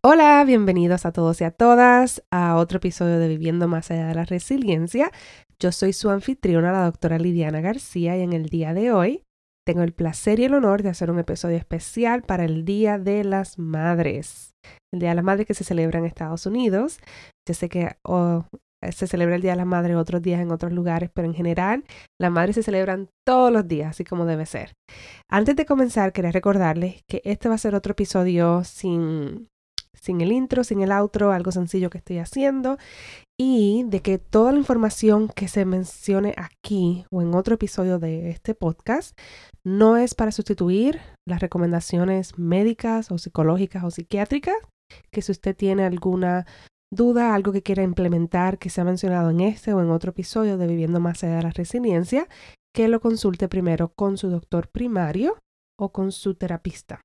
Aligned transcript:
Hola, 0.00 0.44
bienvenidos 0.44 1.04
a 1.06 1.12
todos 1.12 1.40
y 1.40 1.44
a 1.44 1.50
todas 1.50 2.22
a 2.30 2.54
otro 2.54 2.76
episodio 2.76 3.18
de 3.18 3.26
Viviendo 3.26 3.66
más 3.66 3.90
allá 3.90 4.06
de 4.06 4.14
la 4.14 4.24
resiliencia. 4.24 5.10
Yo 5.58 5.72
soy 5.72 5.92
su 5.92 6.08
anfitriona, 6.10 6.70
la 6.70 6.84
doctora 6.84 7.18
Lidiana 7.18 7.60
García, 7.60 8.16
y 8.16 8.20
en 8.22 8.32
el 8.32 8.48
día 8.48 8.74
de 8.74 8.92
hoy 8.92 9.24
tengo 9.66 9.82
el 9.82 9.92
placer 9.92 10.38
y 10.38 10.44
el 10.44 10.54
honor 10.54 10.84
de 10.84 10.90
hacer 10.90 11.10
un 11.10 11.18
episodio 11.18 11.56
especial 11.56 12.22
para 12.22 12.44
el 12.44 12.64
Día 12.64 12.96
de 13.00 13.24
las 13.24 13.58
Madres. 13.58 14.52
El 14.94 15.00
Día 15.00 15.08
de 15.08 15.14
las 15.16 15.24
Madres 15.24 15.48
que 15.48 15.54
se 15.54 15.64
celebra 15.64 15.98
en 15.98 16.04
Estados 16.04 16.46
Unidos. 16.46 17.00
Yo 17.44 17.54
sé 17.54 17.68
que 17.68 17.96
oh, 18.04 18.44
se 18.92 19.08
celebra 19.08 19.34
el 19.34 19.42
Día 19.42 19.52
de 19.52 19.58
las 19.58 19.66
Madres 19.66 19.96
otros 19.96 20.22
días 20.22 20.40
en 20.40 20.52
otros 20.52 20.72
lugares, 20.72 21.10
pero 21.12 21.26
en 21.26 21.34
general 21.34 21.82
las 22.20 22.30
madres 22.30 22.54
se 22.54 22.62
celebran 22.62 23.08
todos 23.26 23.50
los 23.50 23.66
días, 23.66 23.90
así 23.90 24.04
como 24.04 24.26
debe 24.26 24.46
ser. 24.46 24.74
Antes 25.28 25.56
de 25.56 25.66
comenzar, 25.66 26.12
quería 26.12 26.30
recordarles 26.30 27.02
que 27.08 27.20
este 27.24 27.48
va 27.48 27.56
a 27.56 27.58
ser 27.58 27.74
otro 27.74 27.92
episodio 27.92 28.62
sin 28.62 29.48
sin 30.00 30.20
el 30.20 30.32
intro, 30.32 30.64
sin 30.64 30.80
el 30.80 30.92
outro, 30.92 31.32
algo 31.32 31.52
sencillo 31.52 31.90
que 31.90 31.98
estoy 31.98 32.18
haciendo 32.18 32.78
y 33.40 33.84
de 33.86 34.00
que 34.00 34.18
toda 34.18 34.52
la 34.52 34.58
información 34.58 35.28
que 35.28 35.46
se 35.46 35.64
mencione 35.64 36.34
aquí 36.36 37.04
o 37.10 37.22
en 37.22 37.34
otro 37.34 37.54
episodio 37.54 37.98
de 37.98 38.30
este 38.30 38.54
podcast 38.54 39.16
no 39.64 39.96
es 39.96 40.14
para 40.14 40.32
sustituir 40.32 41.00
las 41.26 41.40
recomendaciones 41.40 42.38
médicas 42.38 43.10
o 43.12 43.18
psicológicas 43.18 43.84
o 43.84 43.90
psiquiátricas, 43.90 44.56
que 45.10 45.22
si 45.22 45.32
usted 45.32 45.56
tiene 45.56 45.84
alguna 45.84 46.46
duda, 46.92 47.34
algo 47.34 47.52
que 47.52 47.62
quiera 47.62 47.82
implementar 47.82 48.58
que 48.58 48.70
se 48.70 48.80
ha 48.80 48.84
mencionado 48.84 49.30
en 49.30 49.40
este 49.40 49.72
o 49.72 49.80
en 49.80 49.90
otro 49.90 50.10
episodio 50.10 50.56
de 50.58 50.66
Viviendo 50.66 51.00
más 51.00 51.22
allá 51.22 51.36
de 51.36 51.42
la 51.42 51.50
resiliencia, 51.50 52.28
que 52.74 52.88
lo 52.88 53.00
consulte 53.00 53.48
primero 53.48 53.92
con 53.94 54.16
su 54.16 54.30
doctor 54.30 54.68
primario 54.68 55.38
o 55.78 55.92
con 55.92 56.12
su 56.12 56.34
terapista. 56.34 57.00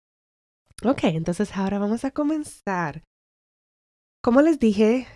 Ok, 0.86 1.06
entonces 1.06 1.56
ahora 1.56 1.80
vamos 1.80 2.04
a 2.04 2.12
comenzar. 2.12 3.04
Como 4.22 4.42
les 4.42 4.60
dije, 4.60 5.08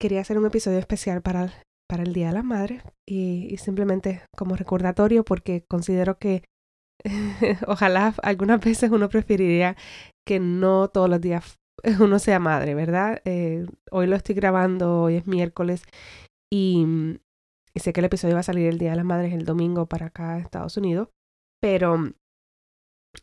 quería 0.00 0.20
hacer 0.20 0.38
un 0.38 0.46
episodio 0.46 0.78
especial 0.78 1.20
para, 1.20 1.52
para 1.88 2.04
el 2.04 2.12
Día 2.12 2.28
de 2.28 2.34
la 2.34 2.44
Madre 2.44 2.82
y, 3.08 3.56
simplemente 3.58 4.22
como 4.36 4.54
recordatorio 4.54 5.24
porque 5.24 5.64
considero 5.68 6.18
que 6.18 6.44
ojalá 7.66 8.14
algunas 8.22 8.60
veces 8.60 8.90
uno 8.92 9.08
preferiría 9.08 9.76
que 10.24 10.38
no 10.38 10.88
todos 10.88 11.10
los 11.10 11.20
días 11.20 11.56
uno 12.00 12.20
sea 12.20 12.38
madre, 12.38 12.74
¿verdad? 12.76 13.20
Eh, 13.24 13.66
hoy 13.90 14.06
lo 14.06 14.14
estoy 14.14 14.36
grabando, 14.36 15.02
hoy 15.02 15.16
es 15.16 15.26
miércoles 15.26 15.82
y, 16.52 16.86
y, 17.74 17.80
sé 17.80 17.92
que 17.92 18.00
el 18.00 18.06
episodio 18.06 18.34
va 18.34 18.40
a 18.40 18.44
salir 18.44 18.68
el 18.68 18.78
Día 18.78 18.90
de 18.90 18.96
las 18.96 19.04
Madres 19.04 19.32
el 19.32 19.44
domingo 19.44 19.86
para 19.86 20.06
acá, 20.06 20.38
Estados 20.38 20.76
Unidos, 20.76 21.08
pero 21.60 22.12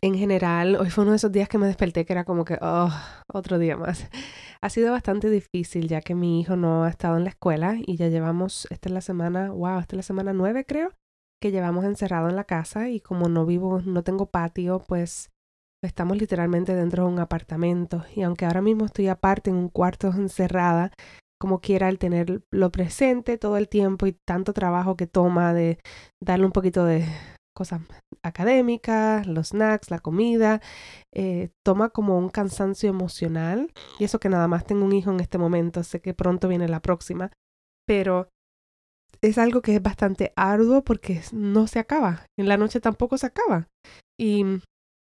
en 0.01 0.15
general, 0.15 0.75
hoy 0.75 0.89
fue 0.89 1.03
uno 1.03 1.11
de 1.11 1.17
esos 1.17 1.31
días 1.31 1.49
que 1.49 1.57
me 1.57 1.67
desperté 1.67 2.05
que 2.05 2.13
era 2.13 2.25
como 2.25 2.45
que, 2.45 2.57
oh, 2.61 2.89
otro 3.31 3.57
día 3.57 3.77
más. 3.77 4.09
Ha 4.61 4.69
sido 4.69 4.91
bastante 4.91 5.29
difícil 5.29 5.87
ya 5.87 6.01
que 6.01 6.15
mi 6.15 6.39
hijo 6.41 6.55
no 6.55 6.83
ha 6.83 6.89
estado 6.89 7.17
en 7.17 7.23
la 7.23 7.29
escuela 7.29 7.75
y 7.85 7.97
ya 7.97 8.07
llevamos, 8.07 8.67
esta 8.69 8.89
es 8.89 8.93
la 8.93 9.01
semana, 9.01 9.51
wow, 9.51 9.79
esta 9.79 9.95
es 9.95 9.97
la 9.97 10.03
semana 10.03 10.33
nueve 10.33 10.65
creo, 10.65 10.91
que 11.41 11.51
llevamos 11.51 11.85
encerrado 11.85 12.29
en 12.29 12.35
la 12.35 12.45
casa 12.45 12.89
y 12.89 12.99
como 12.99 13.27
no 13.27 13.45
vivo, 13.45 13.81
no 13.85 14.03
tengo 14.03 14.27
patio, 14.27 14.81
pues 14.87 15.29
estamos 15.83 16.17
literalmente 16.17 16.75
dentro 16.75 17.05
de 17.05 17.09
un 17.11 17.19
apartamento 17.19 18.05
y 18.15 18.21
aunque 18.21 18.45
ahora 18.45 18.61
mismo 18.61 18.85
estoy 18.85 19.09
aparte 19.09 19.49
en 19.49 19.57
un 19.57 19.69
cuarto 19.69 20.07
encerrada, 20.07 20.91
como 21.39 21.59
quiera 21.59 21.89
el 21.89 21.99
tenerlo 21.99 22.71
presente 22.71 23.37
todo 23.37 23.57
el 23.57 23.67
tiempo 23.67 24.07
y 24.07 24.13
tanto 24.25 24.53
trabajo 24.53 24.95
que 24.95 25.07
toma 25.07 25.53
de 25.53 25.77
darle 26.21 26.45
un 26.45 26.53
poquito 26.53 26.85
de 26.85 27.05
cosas 27.53 27.81
académicas, 28.23 29.27
los 29.27 29.49
snacks, 29.49 29.91
la 29.91 29.99
comida, 29.99 30.61
eh, 31.13 31.49
toma 31.63 31.89
como 31.89 32.17
un 32.17 32.29
cansancio 32.29 32.89
emocional. 32.89 33.71
Y 33.99 34.05
eso 34.05 34.19
que 34.19 34.29
nada 34.29 34.47
más 34.47 34.65
tengo 34.65 34.85
un 34.85 34.93
hijo 34.93 35.11
en 35.11 35.19
este 35.19 35.37
momento, 35.37 35.83
sé 35.83 36.01
que 36.01 36.13
pronto 36.13 36.47
viene 36.47 36.67
la 36.67 36.81
próxima, 36.81 37.31
pero 37.87 38.29
es 39.21 39.37
algo 39.37 39.61
que 39.61 39.75
es 39.75 39.81
bastante 39.81 40.33
arduo 40.35 40.83
porque 40.83 41.21
no 41.31 41.67
se 41.67 41.79
acaba. 41.79 42.25
En 42.37 42.47
la 42.47 42.57
noche 42.57 42.79
tampoco 42.79 43.17
se 43.17 43.27
acaba. 43.27 43.67
Y 44.19 44.43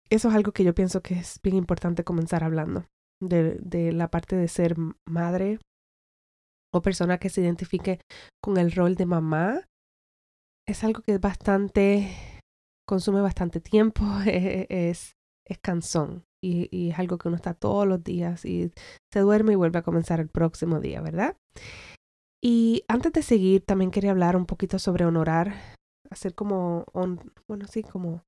eso 0.09 0.29
es 0.29 0.35
algo 0.35 0.51
que 0.51 0.63
yo 0.63 0.73
pienso 0.73 1.01
que 1.01 1.15
es 1.15 1.39
bien 1.41 1.55
importante 1.55 2.03
comenzar 2.03 2.43
hablando 2.43 2.85
de, 3.21 3.55
de 3.61 3.91
la 3.91 4.09
parte 4.09 4.35
de 4.35 4.47
ser 4.47 4.75
madre 5.07 5.59
o 6.73 6.81
persona 6.81 7.17
que 7.17 7.29
se 7.29 7.41
identifique 7.41 7.99
con 8.41 8.57
el 8.57 8.71
rol 8.71 8.95
de 8.95 9.05
mamá. 9.05 9.65
Es 10.67 10.83
algo 10.83 11.01
que 11.01 11.13
es 11.13 11.21
bastante 11.21 12.38
consume 12.89 13.21
bastante 13.21 13.61
tiempo, 13.61 14.03
es, 14.25 15.15
es 15.45 15.57
cansón 15.59 16.25
y, 16.43 16.89
es 16.89 16.97
algo 16.97 17.19
que 17.19 17.27
uno 17.27 17.37
está 17.37 17.53
todos 17.53 17.85
los 17.85 18.03
días 18.03 18.45
y 18.45 18.71
se 19.13 19.19
duerme 19.19 19.53
y 19.53 19.55
vuelve 19.55 19.77
a 19.77 19.83
comenzar 19.83 20.19
el 20.19 20.29
próximo 20.29 20.79
día, 20.79 20.99
¿verdad? 20.99 21.37
Y 22.41 22.83
antes 22.87 23.13
de 23.13 23.21
seguir, 23.21 23.63
también 23.63 23.91
quería 23.91 24.09
hablar 24.09 24.35
un 24.35 24.47
poquito 24.47 24.79
sobre 24.79 25.05
honorar, 25.05 25.53
hacer 26.09 26.33
como, 26.33 26.85
bueno, 27.47 27.67
sí, 27.67 27.83
como, 27.83 28.23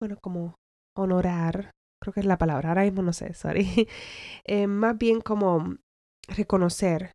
bueno, 0.00 0.16
como 0.20 0.56
honorar, 0.96 1.70
creo 2.02 2.12
que 2.12 2.20
es 2.20 2.26
la 2.26 2.38
palabra, 2.38 2.70
ahora 2.70 2.82
mismo 2.82 3.02
no 3.02 3.12
sé, 3.12 3.34
sorry, 3.34 3.86
eh, 4.46 4.66
más 4.66 4.98
bien 4.98 5.20
como 5.20 5.76
reconocer 6.26 7.12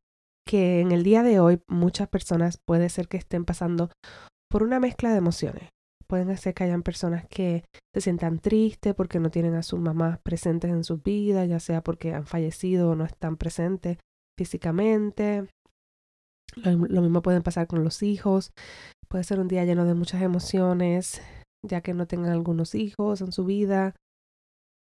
que 0.47 0.79
en 0.79 0.93
el 0.93 1.03
día 1.03 1.21
de 1.21 1.41
hoy 1.41 1.61
muchas 1.67 2.07
personas 2.07 2.59
puede 2.65 2.87
ser 2.87 3.09
que 3.09 3.17
estén 3.17 3.43
pasando 3.43 3.89
por 4.49 4.63
una 4.63 4.79
mezcla 4.79 5.11
de 5.11 5.17
emociones 5.17 5.74
pueden 6.07 6.29
hacer 6.29 6.53
que 6.53 6.63
hayan 6.63 6.83
personas 6.83 7.25
que 7.27 7.63
se 7.93 8.01
sientan 8.01 8.39
tristes 8.39 8.93
porque 8.95 9.19
no 9.19 9.29
tienen 9.29 9.55
a 9.55 9.63
sus 9.63 9.79
mamás 9.79 10.19
presentes 10.19 10.71
en 10.71 10.83
sus 10.83 11.01
vidas, 11.03 11.47
ya 11.49 11.59
sea 11.59 11.81
porque 11.81 12.13
han 12.13 12.25
fallecido 12.25 12.91
o 12.91 12.95
no 12.95 13.05
están 13.05 13.37
presentes 13.37 13.97
físicamente. 14.37 15.47
Lo, 16.57 17.01
mismo 17.01 17.21
puede 17.21 17.41
pasar 17.41 17.67
con 17.67 17.83
los 17.83 18.03
hijos. 18.03 18.51
Puede 19.07 19.23
ser 19.23 19.39
un 19.39 19.47
día 19.47 19.65
lleno 19.65 19.85
de 19.85 19.93
muchas 19.93 20.21
emociones, 20.21 21.21
ya 21.63 21.81
que 21.81 21.93
no 21.93 22.07
tengan 22.07 22.31
algunos 22.31 22.75
hijos 22.75 23.21
en 23.21 23.31
su 23.31 23.45
vida 23.45 23.95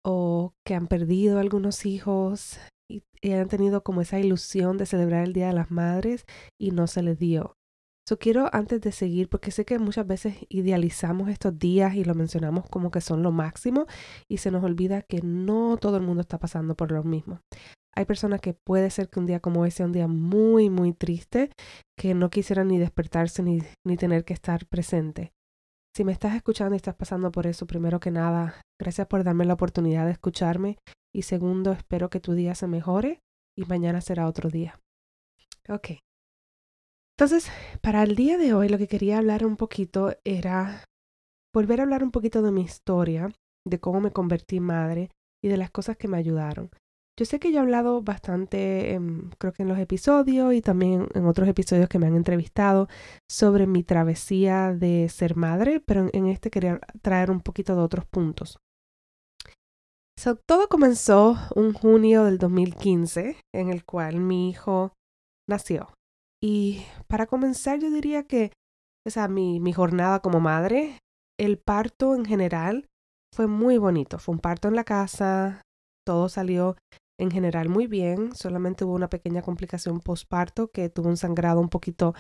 o 0.04 0.54
que 0.66 0.76
han 0.76 0.88
perdido 0.88 1.40
algunos 1.40 1.86
hijos 1.86 2.60
y 2.88 3.32
han 3.32 3.48
tenido 3.48 3.84
como 3.84 4.02
esa 4.02 4.20
ilusión 4.20 4.78
de 4.78 4.86
celebrar 4.86 5.24
el 5.24 5.34
Día 5.34 5.48
de 5.48 5.54
las 5.54 5.72
Madres 5.72 6.26
y 6.60 6.72
no 6.72 6.86
se 6.86 7.02
les 7.02 7.18
dio. 7.18 7.55
So 8.08 8.20
quiero 8.20 8.50
antes 8.54 8.82
de 8.82 8.92
seguir, 8.92 9.30
porque 9.30 9.50
sé 9.50 9.66
que 9.66 9.80
muchas 9.80 10.06
veces 10.06 10.36
idealizamos 10.50 11.30
estos 11.30 11.58
días 11.58 11.96
y 11.96 12.04
lo 12.04 12.14
mencionamos 12.14 12.66
como 12.70 12.92
que 12.92 13.02
son 13.02 13.24
lo 13.24 13.32
máximo 13.32 13.88
y 14.30 14.38
se 14.38 14.52
nos 14.52 14.64
olvida 14.64 15.02
que 15.02 15.22
no 15.24 15.78
todo 15.78 15.98
el 15.98 16.04
mundo 16.04 16.22
está 16.22 16.38
pasando 16.38 16.76
por 16.76 16.92
lo 16.92 17.04
mismo. 17.04 17.40
Hay 17.96 18.06
personas 18.06 18.42
que 18.42 18.54
puede 18.54 18.92
ser 18.92 19.10
que 19.10 19.20
un 19.20 19.26
día 19.26 19.40
como 19.40 19.66
ese 19.66 19.78
sea 19.78 19.86
un 19.88 19.94
día 19.94 20.08
muy, 20.08 20.70
muy 20.70 20.94
triste, 20.94 21.50
que 21.98 22.14
no 22.14 22.30
quisieran 22.30 22.68
ni 22.68 22.78
despertarse 22.78 23.42
ni, 23.42 23.64
ni 23.86 23.98
tener 23.98 24.24
que 24.24 24.34
estar 24.34 24.68
presente. 24.68 25.32
Si 25.96 26.04
me 26.04 26.12
estás 26.12 26.36
escuchando 26.36 26.76
y 26.76 26.78
estás 26.78 26.96
pasando 26.96 27.32
por 27.32 27.48
eso, 27.48 27.66
primero 27.66 28.00
que 28.00 28.12
nada, 28.12 28.62
gracias 28.80 29.08
por 29.08 29.24
darme 29.24 29.46
la 29.46 29.54
oportunidad 29.54 30.06
de 30.06 30.12
escucharme 30.12 30.78
y 31.16 31.24
segundo, 31.24 31.72
espero 31.72 32.10
que 32.10 32.20
tu 32.20 32.34
día 32.34 32.54
se 32.54 32.68
mejore 32.68 33.22
y 33.58 33.64
mañana 33.64 34.02
será 34.02 34.28
otro 34.28 34.50
día. 34.50 34.78
Ok, 35.70 35.92
entonces, 37.18 37.50
para 37.82 38.04
el 38.04 38.16
día 38.16 38.38
de 38.38 38.54
hoy 38.54 38.68
lo 38.68 38.78
que 38.78 38.90
quería 38.90 39.20
hablar 39.20 39.46
un 39.46 39.56
poquito 39.56 40.14
era 40.26 40.84
volver 41.54 41.80
a 41.80 41.84
hablar 41.84 42.04
un 42.04 42.12
poquito 42.12 42.42
de 42.42 42.52
mi 42.52 42.62
historia, 42.62 43.32
de 43.66 43.80
cómo 43.80 44.02
me 44.02 44.12
convertí 44.12 44.60
madre 44.60 45.10
y 45.42 45.48
de 45.48 45.56
las 45.56 45.72
cosas 45.72 45.96
que 45.96 46.10
me 46.10 46.18
ayudaron. 46.18 46.70
Yo 47.18 47.26
sé 47.26 47.40
que 47.40 47.54
yo 47.54 47.60
he 47.60 47.62
hablado 47.62 48.02
bastante, 48.02 49.00
creo 49.38 49.54
que 49.54 49.64
en 49.64 49.70
los 49.70 49.80
episodios 49.80 50.54
y 50.54 50.62
también 50.62 51.08
en 51.14 51.26
otros 51.26 51.48
episodios 51.48 51.88
que 51.88 52.00
me 52.00 52.08
han 52.08 52.16
entrevistado 52.18 52.90
sobre 53.32 53.66
mi 53.66 53.84
travesía 53.84 54.74
de 54.74 55.08
ser 55.08 55.38
madre, 55.38 55.80
pero 55.80 56.10
en 56.12 56.28
este 56.28 56.50
quería 56.50 56.82
traer 57.02 57.32
un 57.32 57.40
poquito 57.40 57.78
de 57.78 57.82
otros 57.82 58.06
puntos. 58.06 58.60
todo 60.46 60.68
comenzó 60.68 61.38
un 61.56 61.72
junio 61.72 62.26
del 62.26 62.38
2015 62.38 63.38
en 63.54 63.70
el 63.70 63.86
cual 63.86 64.20
mi 64.20 64.50
hijo 64.50 64.92
nació. 65.50 65.96
Y 66.48 66.86
para 67.08 67.26
comenzar, 67.26 67.80
yo 67.80 67.90
diría 67.90 68.28
que, 68.28 68.52
o 69.04 69.10
sea, 69.10 69.28
mi, 69.28 69.60
mi 69.60 69.74
jornada 69.74 70.20
como 70.20 70.40
madre, 70.40 71.00
el 71.40 71.58
parto 71.58 72.14
en 72.14 72.24
general 72.24 72.86
fue 73.34 73.48
muy 73.48 73.80
bonito. 73.80 74.20
Fue 74.20 74.36
un 74.36 74.40
parto 74.40 74.68
en 74.68 74.76
la 74.76 74.84
casa, 74.84 75.64
todo 76.06 76.30
salió 76.30 76.76
en 77.20 77.32
general 77.32 77.68
muy 77.68 77.88
bien, 77.88 78.36
solamente 78.36 78.86
hubo 78.86 78.94
una 78.94 79.10
pequeña 79.10 79.42
complicación 79.42 80.02
postparto 80.02 80.68
que 80.68 80.88
tuvo 80.90 81.10
un 81.10 81.18
sangrado 81.18 81.60
un 81.60 81.70
poquito 81.70 82.14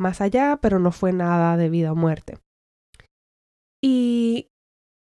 más 0.00 0.20
allá, 0.20 0.58
pero 0.60 0.80
no 0.80 0.90
fue 0.90 1.12
nada 1.12 1.56
de 1.56 1.68
vida 1.68 1.92
o 1.92 1.94
muerte. 1.94 2.38
Y 3.80 4.48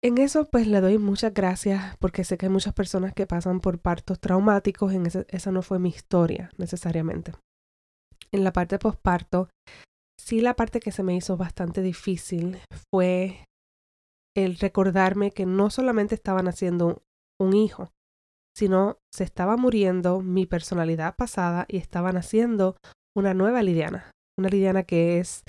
en 0.04 0.18
eso 0.18 0.44
pues 0.44 0.66
le 0.66 0.82
doy 0.82 0.98
muchas 0.98 1.32
gracias 1.32 1.96
porque 2.00 2.22
sé 2.22 2.36
que 2.36 2.46
hay 2.46 2.52
muchas 2.52 2.74
personas 2.74 3.14
que 3.14 3.26
pasan 3.26 3.60
por 3.60 3.78
partos 3.78 4.20
traumáticos, 4.20 4.92
en 4.92 5.06
esa 5.06 5.52
no 5.52 5.62
fue 5.62 5.78
mi 5.78 5.88
historia 5.88 6.50
necesariamente 6.58 7.32
en 8.32 8.44
la 8.44 8.52
parte 8.52 8.78
postparto, 8.78 9.48
sí 10.18 10.40
la 10.40 10.54
parte 10.54 10.80
que 10.80 10.92
se 10.92 11.02
me 11.02 11.14
hizo 11.14 11.36
bastante 11.36 11.82
difícil 11.82 12.58
fue 12.92 13.44
el 14.36 14.58
recordarme 14.58 15.30
que 15.30 15.46
no 15.46 15.70
solamente 15.70 16.14
estaban 16.14 16.48
haciendo 16.48 17.02
un 17.40 17.54
hijo, 17.54 17.90
sino 18.56 18.98
se 19.12 19.24
estaba 19.24 19.56
muriendo 19.56 20.20
mi 20.20 20.46
personalidad 20.46 21.16
pasada 21.16 21.64
y 21.68 21.76
estaban 21.76 22.16
haciendo 22.16 22.76
una 23.16 23.34
nueva 23.34 23.62
Lidiana, 23.62 24.10
una 24.38 24.48
Lidiana 24.48 24.82
que 24.82 25.18
es 25.18 25.42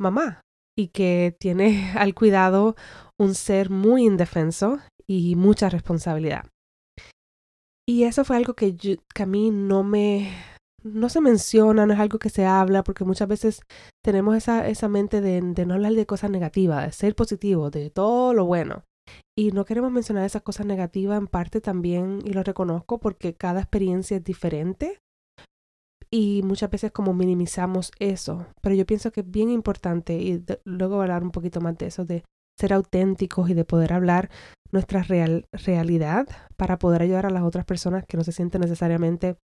mamá 0.00 0.40
y 0.76 0.88
que 0.88 1.36
tiene 1.38 1.92
al 1.96 2.14
cuidado 2.14 2.76
un 3.18 3.34
ser 3.34 3.70
muy 3.70 4.04
indefenso 4.04 4.78
y 5.06 5.36
mucha 5.36 5.68
responsabilidad. 5.68 6.46
Y 7.88 8.04
eso 8.04 8.24
fue 8.24 8.36
algo 8.36 8.54
que, 8.54 8.76
que 8.76 9.22
a 9.22 9.26
mí 9.26 9.50
no 9.50 9.82
me, 9.82 10.32
no 10.84 11.08
se 11.08 11.20
menciona, 11.20 11.86
no 11.86 11.92
es 11.92 12.00
algo 12.00 12.18
que 12.18 12.30
se 12.30 12.44
habla, 12.44 12.82
porque 12.82 13.04
muchas 13.04 13.28
veces 13.28 13.60
tenemos 14.04 14.36
esa, 14.36 14.66
esa 14.68 14.88
mente 14.88 15.20
de, 15.20 15.40
no 15.40 15.74
hablar 15.74 15.92
de 15.92 16.06
cosas 16.06 16.30
negativas, 16.30 16.86
de 16.86 16.92
ser 16.92 17.14
positivo, 17.14 17.70
de 17.70 17.90
todo 17.90 18.34
lo 18.34 18.44
bueno. 18.44 18.84
Y 19.36 19.52
no 19.52 19.64
queremos 19.64 19.90
mencionar 19.90 20.24
esas 20.24 20.42
cosas 20.42 20.66
negativas 20.66 21.18
en 21.18 21.26
parte 21.26 21.60
también, 21.60 22.20
y 22.24 22.32
lo 22.32 22.42
reconozco, 22.42 22.98
porque 22.98 23.34
cada 23.34 23.60
experiencia 23.60 24.16
es 24.16 24.24
diferente. 24.24 24.98
Y 26.10 26.42
muchas 26.44 26.70
veces 26.70 26.92
como 26.92 27.14
minimizamos 27.14 27.90
eso. 27.98 28.46
Pero 28.60 28.74
yo 28.74 28.84
pienso 28.84 29.12
que 29.12 29.20
es 29.20 29.30
bien 29.30 29.50
importante, 29.50 30.14
y 30.14 30.44
luego 30.64 31.00
hablar 31.00 31.22
un 31.22 31.30
poquito 31.30 31.60
más 31.60 31.78
de 31.78 31.86
eso, 31.86 32.04
de 32.04 32.24
ser 32.58 32.72
auténticos 32.72 33.48
y 33.48 33.54
de 33.54 33.64
poder 33.64 33.92
hablar 33.92 34.30
nuestra 34.70 35.02
real, 35.02 35.46
realidad 35.52 36.28
para 36.56 36.78
poder 36.78 37.02
ayudar 37.02 37.26
a 37.26 37.30
las 37.30 37.42
otras 37.42 37.64
personas 37.64 38.04
que 38.06 38.16
no 38.16 38.24
se 38.24 38.32
sienten 38.32 38.60
necesariamente 38.60 39.36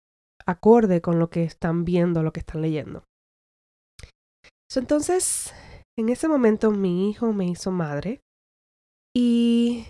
acorde 0.46 1.00
con 1.00 1.18
lo 1.18 1.30
que 1.30 1.44
están 1.44 1.84
viendo, 1.84 2.22
lo 2.22 2.32
que 2.32 2.40
están 2.40 2.62
leyendo. 2.62 3.04
entonces, 4.74 5.54
en 5.98 6.08
ese 6.08 6.28
momento 6.28 6.70
mi 6.70 7.10
hijo 7.10 7.32
me 7.32 7.46
hizo 7.46 7.72
madre 7.72 8.20
y 9.16 9.86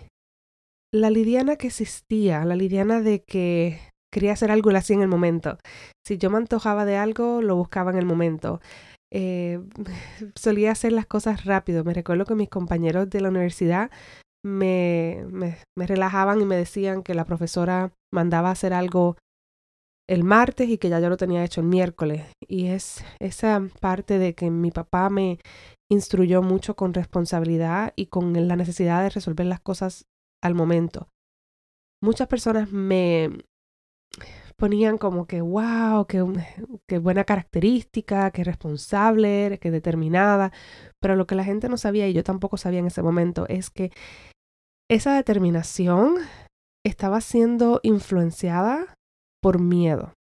la 0.93 1.11
Lidiana 1.11 1.56
que 1.56 1.67
existía, 1.67 2.45
la 2.45 2.56
Lidiana 2.56 3.03
de 3.03 3.23
que 3.23 3.79
quería 4.12 4.33
hacer 4.33 4.50
algo, 4.50 4.71
lo 4.71 4.79
hacía 4.79 4.97
en 4.97 5.03
el 5.03 5.09
momento. 5.09 5.59
Si 6.06 6.17
yo 6.17 6.31
me 6.31 6.39
antojaba 6.39 6.85
de 6.85 6.97
algo, 6.97 7.43
lo 7.43 7.56
buscaba 7.56 7.91
en 7.91 7.99
el 7.99 8.06
momento. 8.06 8.61
Eh, 9.12 9.61
solía 10.35 10.73
hacer 10.73 10.93
las 10.93 11.06
cosas 11.06 11.45
rápido. 11.45 11.85
Me 11.85 11.95
recuerdo 11.95 12.25
que 12.25 12.35
mis 12.35 12.49
compañeros 12.49 13.11
de 13.11 13.21
la 13.21 13.29
universidad 13.29 13.91
me, 14.45 15.25
me, 15.31 15.59
me, 15.77 15.87
relajaban 15.87 16.41
y 16.41 16.45
me 16.45 16.56
decían 16.56 17.03
que 17.03 17.15
la 17.15 17.25
profesora 17.25 17.93
mandaba 18.12 18.50
hacer 18.50 18.73
algo 18.73 19.17
el 20.09 20.25
martes 20.25 20.69
y 20.69 20.79
que 20.79 20.89
ya 20.89 21.01
yo 21.01 21.09
lo 21.09 21.17
tenía 21.17 21.45
hecho 21.45 21.61
el 21.61 21.67
miércoles. 21.67 22.27
Y 22.47 22.69
es 22.69 23.05
esa 23.21 23.63
parte 23.81 24.19
de 24.19 24.35
que 24.35 24.51
mi 24.51 24.71
papá 24.71 25.11
me 25.11 25.39
instruyó 25.91 26.43
mucho 26.43 26.75
con 26.75 26.95
responsabilidad 26.95 27.93
y 27.95 28.07
con 28.07 28.49
la 28.49 28.57
necesidad 28.57 29.03
de 29.03 29.11
resolver 29.11 29.47
las 29.47 29.61
cosas 29.61 30.07
al 30.43 30.55
momento. 30.55 31.09
Muchas 32.03 32.29
personas 32.29 32.73
me 32.73 33.31
ponían 34.57 34.99
como 34.99 35.27
que, 35.27 35.41
wow, 35.41 36.07
qué, 36.07 36.25
qué 36.89 36.99
buena 36.99 37.25
característica, 37.25 38.31
qué 38.31 38.45
responsable, 38.45 39.59
qué 39.61 39.71
determinada. 39.71 40.53
Pero 41.01 41.17
lo 41.17 41.27
que 41.27 41.35
la 41.35 41.45
gente 41.45 41.69
no 41.69 41.77
sabía 41.77 42.09
y 42.09 42.15
yo 42.15 42.25
tampoco 42.25 42.57
sabía 42.57 42.81
en 42.81 42.87
ese 42.87 43.03
momento 43.03 43.47
es 43.49 43.71
que 43.71 43.93
esa 44.91 45.15
determinación 45.15 46.17
estaba 46.85 47.21
siendo 47.21 47.81
influenciada 47.83 48.95
por 49.43 49.61
miedo, 49.61 50.14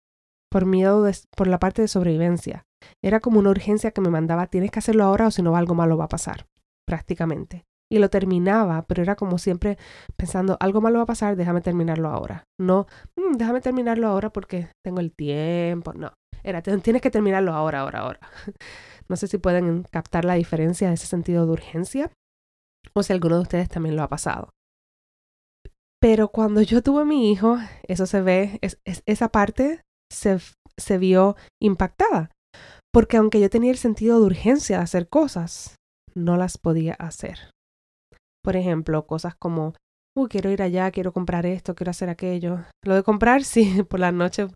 por 0.51 0.67
miedo 0.67 1.11
por 1.37 1.47
la 1.47 1.59
parte 1.59 1.83
de 1.83 1.89
sobrevivencia. 1.89 2.65
Era 3.03 3.21
como 3.21 3.39
una 3.39 3.51
urgencia 3.51 3.91
que 3.91 4.01
me 4.01 4.11
mandaba, 4.11 4.47
tienes 4.47 4.71
que 4.71 4.79
hacerlo 4.79 5.05
ahora 5.05 5.27
o 5.27 5.31
si 5.31 5.43
no 5.43 5.57
algo 5.57 5.75
malo 5.75 5.97
va 5.97 6.05
a 6.05 6.09
pasar, 6.09 6.47
prácticamente. 6.87 7.65
Y 7.91 7.99
lo 7.99 8.09
terminaba, 8.09 8.83
pero 8.87 9.03
era 9.03 9.15
como 9.15 9.39
siempre 9.39 9.79
pensando, 10.17 10.57
algo 10.61 10.81
malo 10.81 10.99
va 10.99 11.05
a 11.05 11.07
pasar, 11.07 11.37
déjame 11.37 11.61
terminarlo 11.61 12.09
ahora. 12.09 12.45
No, 12.59 12.87
mm, 13.17 13.37
déjame 13.37 13.61
terminarlo 13.61 14.09
ahora 14.09 14.31
porque 14.31 14.69
tengo 14.85 15.01
el 15.01 15.13
tiempo. 15.13 15.93
No, 15.93 16.13
era, 16.43 16.63
tienes 16.63 17.03
que 17.03 17.11
terminarlo 17.11 17.53
ahora, 17.53 17.81
ahora, 17.81 18.01
ahora. 18.01 18.21
no 19.09 19.17
sé 19.17 19.27
si 19.29 19.39
pueden 19.39 19.85
captar 19.91 20.25
la 20.25 20.35
diferencia 20.35 20.89
de 20.89 20.95
ese 20.95 21.07
sentido 21.07 21.47
de 21.47 21.53
urgencia 21.53 22.11
o 22.95 23.03
si 23.03 23.13
alguno 23.13 23.37
de 23.37 23.43
ustedes 23.43 23.69
también 23.69 23.97
lo 23.97 24.03
ha 24.03 24.09
pasado. 24.09 24.51
Pero 26.05 26.29
cuando 26.29 26.61
yo 26.61 26.83
tuve 26.83 27.07
mi 27.07 27.33
hijo, 27.33 27.57
eso 27.89 28.05
se 28.05 28.21
ve, 28.21 28.61
esa 29.07 29.29
parte 29.31 29.81
se, 30.13 30.39
se 30.77 30.99
vio 30.99 31.35
impactada. 31.63 32.31
Porque 32.93 33.17
aunque 33.17 33.41
yo 33.41 33.49
tenía 33.49 33.71
el 33.71 33.79
sentido 33.79 34.21
de 34.21 34.27
urgencia 34.27 34.77
de 34.77 34.83
hacer 34.83 35.09
cosas, 35.09 35.77
no 36.15 36.37
las 36.37 36.59
podía 36.59 36.93
hacer. 36.99 37.49
Por 38.45 38.55
ejemplo, 38.55 39.07
cosas 39.07 39.35
como, 39.35 39.73
uy, 40.15 40.29
quiero 40.29 40.51
ir 40.51 40.61
allá, 40.61 40.91
quiero 40.91 41.15
comprar 41.15 41.47
esto, 41.47 41.75
quiero 41.75 41.89
hacer 41.89 42.11
aquello. 42.11 42.59
Lo 42.85 42.97
de 42.97 43.03
comprar, 43.03 43.43
sí, 43.45 43.83
por 43.85 43.99
la 43.99 44.13
noche, 44.13 44.49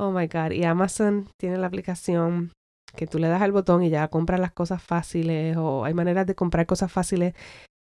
oh 0.00 0.10
my 0.10 0.26
God. 0.26 0.52
Y 0.52 0.64
Amazon 0.64 1.28
tiene 1.38 1.58
la 1.58 1.66
aplicación 1.66 2.50
que 2.96 3.06
tú 3.06 3.18
le 3.18 3.28
das 3.28 3.42
al 3.42 3.52
botón 3.52 3.82
y 3.82 3.90
ya 3.90 4.08
compras 4.08 4.40
las 4.40 4.52
cosas 4.52 4.82
fáciles 4.82 5.54
o 5.58 5.84
hay 5.84 5.92
maneras 5.92 6.26
de 6.26 6.34
comprar 6.34 6.64
cosas 6.64 6.90
fáciles 6.90 7.34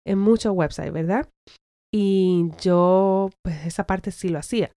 en 0.06 0.20
muchos 0.20 0.52
websites, 0.52 0.92
¿verdad? 0.92 1.30
Y 2.00 2.52
yo, 2.62 3.32
pues 3.44 3.66
esa 3.66 3.88
parte 3.88 4.12
sí 4.12 4.30
lo 4.30 4.38
hacía. 4.38 4.72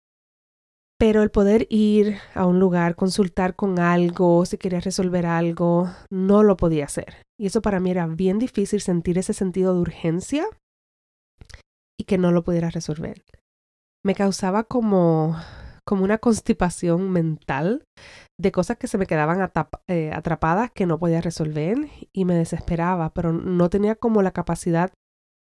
Pero 0.98 1.22
el 1.22 1.30
poder 1.30 1.66
ir 1.68 2.16
a 2.34 2.46
un 2.46 2.58
lugar, 2.58 2.96
consultar 2.96 3.54
con 3.56 3.78
algo, 3.78 4.46
si 4.46 4.56
quería 4.56 4.80
resolver 4.80 5.26
algo, 5.26 5.90
no 6.10 6.42
lo 6.42 6.56
podía 6.56 6.86
hacer. 6.86 7.16
Y 7.38 7.44
eso 7.44 7.60
para 7.60 7.78
mí 7.78 7.90
era 7.90 8.06
bien 8.06 8.38
difícil 8.38 8.80
sentir 8.80 9.18
ese 9.18 9.34
sentido 9.34 9.74
de 9.74 9.80
urgencia 9.80 10.46
y 11.98 12.04
que 12.04 12.16
no 12.16 12.32
lo 12.32 12.42
pudiera 12.42 12.70
resolver. 12.70 13.22
Me 14.02 14.14
causaba 14.14 14.64
como, 14.64 15.36
como 15.86 16.04
una 16.04 16.16
constipación 16.16 17.10
mental 17.10 17.84
de 18.40 18.50
cosas 18.50 18.78
que 18.78 18.86
se 18.86 18.96
me 18.96 19.04
quedaban 19.04 19.46
eh, 19.88 20.10
atrapadas 20.14 20.70
que 20.70 20.86
no 20.86 20.98
podía 20.98 21.20
resolver 21.20 21.76
y 22.14 22.24
me 22.24 22.34
desesperaba, 22.34 23.12
pero 23.12 23.34
no 23.34 23.68
tenía 23.68 23.94
como 23.94 24.22
la 24.22 24.30
capacidad 24.30 24.90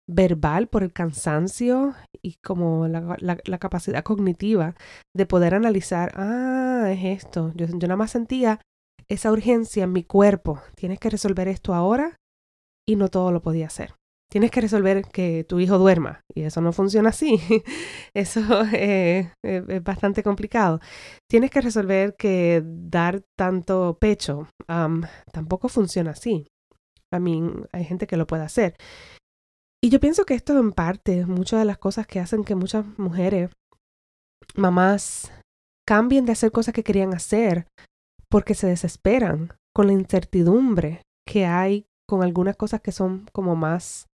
verbal 0.07 0.67
por 0.67 0.83
el 0.83 0.93
cansancio 0.93 1.93
y 2.21 2.35
como 2.43 2.87
la, 2.87 3.59
capacidad 3.59 4.03
cognitiva 4.03 4.75
de 5.15 5.25
poder 5.25 5.53
analizar, 5.53 6.11
ah, 6.15 6.87
es 6.91 7.23
esto. 7.23 7.51
Yo, 7.55 7.67
yo 7.67 7.87
nada 7.87 7.97
más 7.97 8.11
sentía 8.11 8.61
esa 9.07 9.31
urgencia 9.31 9.83
en 9.83 9.93
mi 9.93 10.03
cuerpo. 10.03 10.61
Tienes 10.75 10.99
que 10.99 11.09
resolver 11.09 11.47
esto 11.47 11.73
ahora 11.73 12.17
y 12.87 12.95
no 12.95 13.09
todo 13.09 13.31
lo 13.31 13.41
podía 13.41 13.67
hacer. 13.67 13.95
Tienes 14.29 14.51
que 14.51 14.59
resolver 14.59 15.03
que 15.05 15.45
tu 15.45 15.59
hijo 15.61 15.77
duerma 15.77 16.21
y 16.35 16.43
eso 16.43 16.59
no 16.59 16.73
funciona 16.73 17.09
así. 17.09 17.39
eso 18.13 18.41
es 18.73 19.29
bastante 19.83 20.21
complicado. 20.21 20.81
Tienes 21.29 21.49
que 21.49 21.61
resolver 21.61 22.15
que 22.17 22.61
dar 22.65 23.21
tanto 23.37 23.97
pecho 23.99 24.49
tampoco 25.31 25.69
funciona 25.69 26.11
así. 26.11 26.47
A 27.13 27.19
mí 27.19 27.41
hay 27.71 27.85
gente 27.85 28.05
que 28.05 28.17
lo 28.17 28.27
puede 28.27 28.43
hacer. 28.43 28.75
Y 29.83 29.89
yo 29.89 29.99
pienso 29.99 30.25
que 30.25 30.33
esto 30.33 30.57
en 30.57 30.71
parte, 30.71 31.25
muchas 31.25 31.59
de 31.59 31.65
las 31.65 31.77
cosas 31.77 32.07
que 32.07 32.19
hacen 32.19 32.43
que 32.43 32.55
muchas 32.55 32.85
mujeres, 32.97 33.51
mamás, 34.55 35.31
cambien 35.87 36.25
de 36.25 36.31
hacer 36.33 36.51
cosas 36.51 36.73
que 36.73 36.83
querían 36.83 37.13
hacer 37.13 37.67
porque 38.29 38.55
se 38.55 38.67
desesperan 38.67 39.53
con 39.73 39.87
la 39.87 39.93
incertidumbre 39.93 41.01
que 41.27 41.45
hay 41.45 41.85
con 42.09 42.23
algunas 42.23 42.55
cosas 42.55 42.81
que 42.81 42.91
son 42.91 43.27
como 43.33 43.55
más 43.55 44.07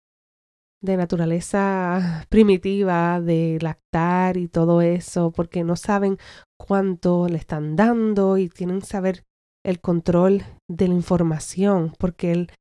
de 0.81 0.97
naturaleza 0.97 2.25
primitiva, 2.29 3.21
de 3.21 3.57
lactar 3.61 4.37
y 4.37 4.47
todo 4.47 4.81
eso, 4.81 5.31
porque 5.31 5.63
no 5.63 5.75
saben 5.75 6.17
cuánto 6.59 7.27
le 7.27 7.37
están 7.37 7.75
dando 7.75 8.37
y 8.37 8.49
tienen 8.49 8.81
que 8.81 8.87
saber 8.87 9.23
el 9.65 9.79
control 9.79 10.43
de 10.69 10.89
la 10.89 10.93
información, 10.93 11.93
porque 11.97 12.31
el, 12.33 12.51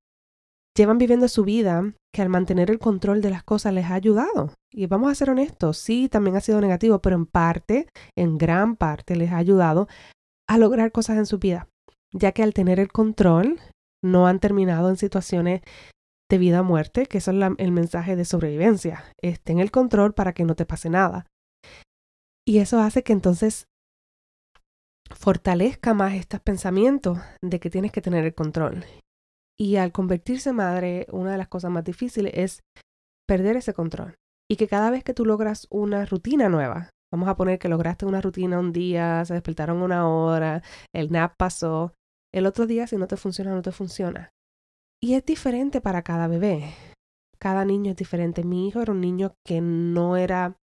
llevan 0.77 0.99
viviendo 0.99 1.29
su 1.29 1.45
vida 1.45 1.93
que 2.15 2.23
al 2.23 2.29
mantener 2.29 2.71
el 2.71 2.79
control 2.79 3.21
de 3.21 3.31
las 3.31 3.43
cosas 3.43 3.73
les 3.73 3.87
ha 3.87 3.95
ayudado. 3.95 4.55
Y 4.71 4.87
vamos 4.87 5.11
a 5.11 5.15
ser 5.15 5.31
honestos, 5.31 5.79
sí, 5.79 6.09
también 6.09 6.37
ha 6.37 6.41
sido 6.41 6.61
negativo, 6.61 7.01
pero 7.01 7.17
en 7.17 7.27
parte, 7.27 7.89
en 8.17 8.39
gran 8.39 8.77
parte, 8.77 9.17
les 9.17 9.33
ha 9.33 9.37
ayudado 9.37 9.89
a 10.49 10.59
lograr 10.59 10.93
cosas 10.93 11.19
en 11.19 11.27
su 11.27 11.39
vida, 11.39 11.69
ya 12.13 12.33
que 12.33 12.43
al 12.43 12.55
tener 12.55 12.81
el 12.81 12.91
control 12.91 13.61
no 14.03 14.27
han 14.27 14.41
terminado 14.41 14.89
en 14.89 14.97
situaciones 14.97 15.63
de 16.31 16.39
vida 16.39 16.63
o 16.63 16.65
muerte, 16.65 17.07
que 17.07 17.19
eso 17.19 17.31
es 17.31 17.37
el 17.59 17.73
mensaje 17.73 18.17
de 18.17 18.25
sobrevivencia. 18.25 19.05
Estén 19.21 19.59
en 19.59 19.63
el 19.63 19.71
control 19.71 20.15
para 20.15 20.33
que 20.33 20.45
no 20.45 20.55
te 20.55 20.65
pase 20.65 20.89
nada. 20.89 21.27
Y 22.47 22.59
eso 22.59 22.81
hace 22.81 23.03
que 23.03 23.13
entonces 23.13 23.67
fortalezca 25.15 25.93
más 25.93 26.15
estos 26.15 26.41
pensamientos 26.41 27.19
de 27.43 27.61
que 27.61 27.69
tienes 27.69 27.93
que 27.93 28.01
tener 28.01 28.25
el 28.25 28.35
control 28.35 28.85
y 29.59 29.77
al 29.77 29.93
convertirse 29.93 30.53
madre, 30.53 31.07
una 31.11 31.33
de 31.33 31.39
las 31.39 31.49
cosas 31.49 31.71
más 31.71 31.85
difíciles 31.85 32.33
es 32.35 32.63
perder 33.29 33.57
ese 33.57 33.75
control. 33.75 34.15
Y 34.51 34.57
que 34.57 34.69
cada 34.69 34.91
vez 34.91 35.05
que 35.05 35.15
tú 35.15 35.25
logras 35.25 35.67
una 35.71 36.05
rutina 36.05 36.49
nueva, 36.49 36.91
vamos 37.13 37.29
a 37.29 37.37
poner 37.37 37.59
que 37.59 37.69
lograste 37.69 38.07
una 38.07 38.21
rutina 38.21 38.59
un 38.59 38.73
día, 38.73 39.25
se 39.25 39.35
despertaron 39.35 39.83
una 39.83 40.09
hora, 40.09 40.63
el 40.95 41.11
nap 41.11 41.35
pasó, 41.37 41.95
el 42.35 42.47
otro 42.47 42.67
día 42.67 42.87
si 42.87 42.97
no 42.97 43.07
te 43.07 43.17
funciona, 43.17 43.55
no 43.55 43.63
te 43.63 43.73
funciona. 43.73 44.31
Y 45.01 45.15
es 45.15 45.25
diferente 45.25 45.81
para 45.81 46.03
cada 46.03 46.29
bebé. 46.29 46.75
Cada 47.39 47.65
niño 47.65 47.91
es 47.91 47.97
diferente. 47.97 48.45
Mi 48.45 48.69
hijo 48.69 48.81
era 48.81 48.93
un 48.93 49.01
niño 49.01 49.35
que 49.45 49.61
no 49.61 50.17
era 50.17 50.57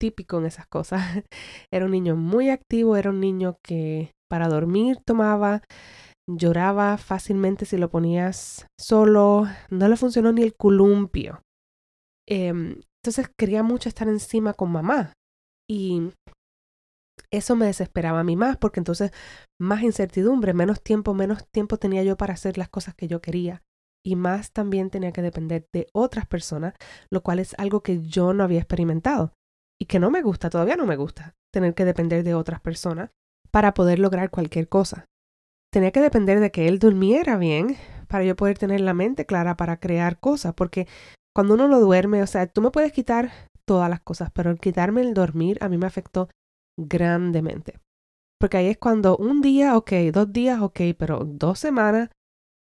típico 0.00 0.38
en 0.38 0.46
esas 0.46 0.66
cosas. 0.66 1.02
Era 1.70 1.84
un 1.84 1.90
niño 1.90 2.16
muy 2.16 2.48
activo, 2.48 2.96
era 2.96 3.10
un 3.10 3.20
niño 3.20 3.58
que 3.62 4.12
para 4.28 4.48
dormir 4.48 4.98
tomaba, 5.04 5.62
lloraba 6.36 6.98
fácilmente 6.98 7.64
si 7.64 7.76
lo 7.76 7.90
ponías 7.90 8.66
solo, 8.78 9.46
no 9.70 9.88
le 9.88 9.96
funcionó 9.96 10.32
ni 10.32 10.42
el 10.42 10.54
columpio. 10.56 11.42
Em, 12.28 12.80
entonces 13.02 13.30
quería 13.36 13.62
mucho 13.62 13.88
estar 13.88 14.08
encima 14.08 14.52
con 14.54 14.70
mamá 14.70 15.14
y 15.68 16.12
eso 17.30 17.56
me 17.56 17.66
desesperaba 17.66 18.20
a 18.20 18.24
mí 18.24 18.36
más 18.36 18.56
porque 18.56 18.80
entonces 18.80 19.12
más 19.58 19.82
incertidumbre, 19.82 20.52
menos 20.54 20.82
tiempo, 20.82 21.14
menos 21.14 21.46
tiempo 21.48 21.76
tenía 21.76 22.02
yo 22.02 22.16
para 22.16 22.34
hacer 22.34 22.58
las 22.58 22.68
cosas 22.68 22.94
que 22.94 23.08
yo 23.08 23.20
quería 23.20 23.62
y 24.04 24.16
más 24.16 24.52
también 24.52 24.90
tenía 24.90 25.12
que 25.12 25.22
depender 25.22 25.66
de 25.72 25.86
otras 25.92 26.26
personas, 26.26 26.74
lo 27.10 27.22
cual 27.22 27.38
es 27.38 27.54
algo 27.58 27.82
que 27.82 28.02
yo 28.02 28.32
no 28.32 28.44
había 28.44 28.60
experimentado 28.60 29.34
y 29.80 29.86
que 29.86 29.98
no 29.98 30.10
me 30.10 30.22
gusta, 30.22 30.50
todavía 30.50 30.76
no 30.76 30.86
me 30.86 30.96
gusta, 30.96 31.34
tener 31.52 31.74
que 31.74 31.84
depender 31.84 32.24
de 32.24 32.34
otras 32.34 32.60
personas 32.60 33.10
para 33.50 33.74
poder 33.74 33.98
lograr 33.98 34.30
cualquier 34.30 34.68
cosa. 34.68 35.06
Tenía 35.72 35.92
que 35.92 36.00
depender 36.00 36.40
de 36.40 36.50
que 36.50 36.66
él 36.66 36.78
durmiera 36.78 37.36
bien 37.36 37.76
para 38.08 38.24
yo 38.24 38.34
poder 38.34 38.58
tener 38.58 38.80
la 38.80 38.94
mente 38.94 39.24
clara 39.24 39.56
para 39.56 39.78
crear 39.78 40.18
cosas, 40.18 40.52
porque 40.54 40.88
cuando 41.34 41.54
uno 41.54 41.68
no 41.68 41.78
duerme, 41.78 42.22
o 42.22 42.26
sea, 42.26 42.46
tú 42.48 42.60
me 42.60 42.72
puedes 42.72 42.92
quitar 42.92 43.30
todas 43.64 43.88
las 43.88 44.00
cosas, 44.00 44.30
pero 44.32 44.50
el 44.50 44.58
quitarme 44.58 45.00
el 45.00 45.14
dormir 45.14 45.58
a 45.60 45.68
mí 45.68 45.78
me 45.78 45.86
afectó 45.86 46.28
grandemente. 46.76 47.78
Porque 48.40 48.56
ahí 48.56 48.66
es 48.66 48.78
cuando 48.78 49.16
un 49.16 49.42
día, 49.42 49.76
ok, 49.76 49.92
dos 50.12 50.32
días, 50.32 50.60
ok, 50.60 50.80
pero 50.98 51.24
dos 51.24 51.58
semanas 51.58 52.08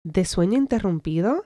de 0.04 0.26
sueño 0.26 0.58
interrumpido. 0.58 1.46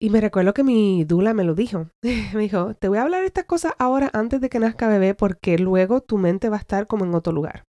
Y 0.00 0.10
me 0.10 0.20
recuerdo 0.20 0.54
que 0.54 0.64
mi 0.64 1.04
dula 1.04 1.34
me 1.34 1.44
lo 1.44 1.54
dijo. 1.54 1.88
me 2.02 2.40
dijo, 2.40 2.74
te 2.74 2.88
voy 2.88 2.98
a 2.98 3.02
hablar 3.02 3.22
estas 3.22 3.44
cosas 3.44 3.74
ahora 3.78 4.10
antes 4.12 4.40
de 4.40 4.48
que 4.48 4.58
nazca 4.58 4.88
bebé 4.88 5.14
porque 5.14 5.58
luego 5.58 6.00
tu 6.00 6.18
mente 6.18 6.48
va 6.48 6.56
a 6.56 6.60
estar 6.60 6.86
como 6.86 7.04
en 7.04 7.14
otro 7.14 7.32
lugar. 7.32 7.65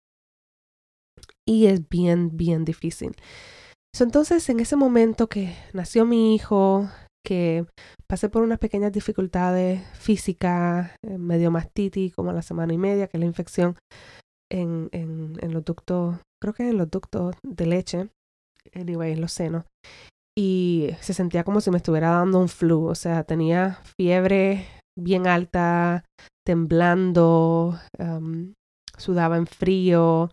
Y 1.47 1.67
es 1.67 1.87
bien, 1.87 2.35
bien 2.35 2.65
difícil. 2.65 3.15
entonces, 3.99 4.49
en 4.49 4.59
ese 4.59 4.75
momento 4.75 5.27
que 5.27 5.55
nació 5.73 6.05
mi 6.05 6.35
hijo, 6.35 6.89
que 7.25 7.65
pasé 8.07 8.29
por 8.29 8.43
unas 8.43 8.59
pequeñas 8.59 8.91
dificultades 8.91 9.85
físicas, 9.97 10.91
eh, 11.03 11.17
medio 11.17 11.51
mastitis, 11.51 12.13
como 12.13 12.31
a 12.31 12.33
la 12.33 12.41
semana 12.41 12.73
y 12.73 12.77
media, 12.77 13.07
que 13.07 13.17
es 13.17 13.19
la 13.19 13.25
infección 13.25 13.77
en, 14.51 14.89
en, 14.91 15.33
en 15.41 15.53
los 15.53 15.65
ductos, 15.65 16.17
creo 16.41 16.53
que 16.53 16.69
en 16.69 16.77
los 16.77 16.89
ductos 16.89 17.35
de 17.43 17.65
leche, 17.65 18.09
anyway, 18.73 19.13
en 19.13 19.21
los 19.21 19.31
senos. 19.31 19.65
Y 20.37 20.89
se 20.99 21.13
sentía 21.13 21.43
como 21.43 21.61
si 21.61 21.71
me 21.71 21.77
estuviera 21.77 22.09
dando 22.11 22.39
un 22.39 22.49
flu, 22.49 22.85
o 22.87 22.95
sea, 22.95 23.23
tenía 23.23 23.79
fiebre 23.97 24.67
bien 24.97 25.27
alta, 25.27 26.03
temblando, 26.45 27.79
sudaba 28.97 29.37
en 29.37 29.47
frío, 29.47 30.29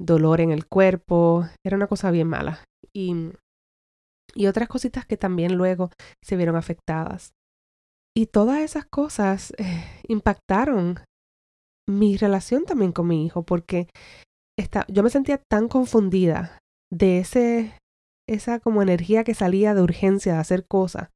dolor 0.00 0.40
en 0.40 0.50
el 0.50 0.66
cuerpo, 0.66 1.46
era 1.64 1.76
una 1.76 1.86
cosa 1.86 2.10
bien 2.10 2.28
mala. 2.28 2.64
Y, 2.94 3.32
y 4.34 4.46
otras 4.46 4.68
cositas 4.68 5.06
que 5.06 5.16
también 5.16 5.56
luego 5.56 5.90
se 6.22 6.36
vieron 6.36 6.56
afectadas. 6.56 7.32
Y 8.14 8.26
todas 8.26 8.60
esas 8.60 8.84
cosas 8.84 9.52
eh, 9.58 9.84
impactaron 10.06 11.00
mi 11.88 12.16
relación 12.16 12.64
también 12.64 12.92
con 12.92 13.08
mi 13.08 13.24
hijo, 13.24 13.42
porque 13.42 13.88
esta, 14.58 14.84
yo 14.88 15.02
me 15.02 15.10
sentía 15.10 15.40
tan 15.50 15.68
confundida 15.68 16.58
de 16.92 17.18
ese, 17.18 17.78
esa 18.28 18.60
como 18.60 18.82
energía 18.82 19.24
que 19.24 19.34
salía 19.34 19.74
de 19.74 19.82
urgencia 19.82 20.34
de 20.34 20.38
hacer 20.40 20.66
cosas 20.66 21.08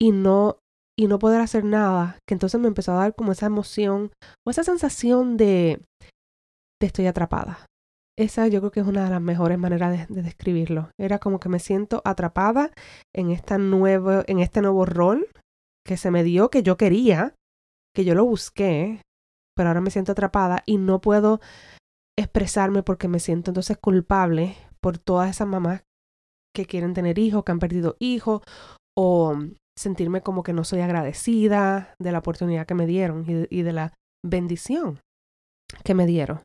y 0.00 0.10
no, 0.10 0.58
y 0.98 1.06
no 1.06 1.18
poder 1.18 1.40
hacer 1.40 1.64
nada, 1.64 2.18
que 2.26 2.34
entonces 2.34 2.60
me 2.60 2.68
empezó 2.68 2.92
a 2.92 2.96
dar 2.96 3.14
como 3.14 3.32
esa 3.32 3.46
emoción 3.46 4.10
o 4.46 4.50
esa 4.50 4.64
sensación 4.64 5.36
de, 5.36 5.80
de 6.80 6.86
estoy 6.86 7.06
atrapada. 7.06 7.66
Esa 8.18 8.48
yo 8.48 8.58
creo 8.58 8.72
que 8.72 8.80
es 8.80 8.86
una 8.86 9.04
de 9.04 9.10
las 9.10 9.22
mejores 9.22 9.58
maneras 9.58 10.08
de, 10.08 10.22
describirlo. 10.22 10.90
Era 10.98 11.20
como 11.20 11.38
que 11.38 11.48
me 11.48 11.60
siento 11.60 12.02
atrapada 12.04 12.72
en, 13.14 13.30
esta 13.30 13.58
nuevo, 13.58 14.24
en 14.26 14.40
este 14.40 14.60
nuevo 14.60 14.84
rol 14.84 15.28
que 15.86 15.96
se 15.96 16.10
me 16.10 16.24
dio, 16.24 16.50
que 16.50 16.64
yo 16.64 16.76
quería, 16.76 17.34
que 17.94 18.04
yo 18.04 18.16
lo 18.16 18.24
busqué, 18.24 19.02
pero 19.56 19.68
ahora 19.68 19.80
me 19.80 19.90
siento 19.90 20.12
atrapada 20.12 20.64
y 20.66 20.78
no 20.78 21.00
puedo 21.00 21.40
expresarme 22.18 22.82
porque 22.82 23.06
me 23.06 23.20
siento 23.20 23.52
entonces 23.52 23.78
culpable 23.78 24.56
por 24.80 24.98
todas 24.98 25.30
esas 25.30 25.46
mamás 25.46 25.82
que 26.54 26.66
quieren 26.66 26.94
tener 26.94 27.20
hijos, 27.20 27.44
que 27.44 27.52
han 27.52 27.60
perdido 27.60 27.96
hijos, 28.00 28.42
o 28.98 29.38
sentirme 29.78 30.22
como 30.22 30.42
que 30.42 30.52
no 30.52 30.64
soy 30.64 30.80
agradecida 30.80 31.94
de 32.00 32.10
la 32.10 32.18
oportunidad 32.18 32.66
que 32.66 32.74
me 32.74 32.86
dieron 32.86 33.24
y 33.28 33.62
de, 33.62 33.72
la 33.72 33.94
bendición 34.26 34.98
que 35.84 35.94
me 35.94 36.04
dieron. 36.04 36.40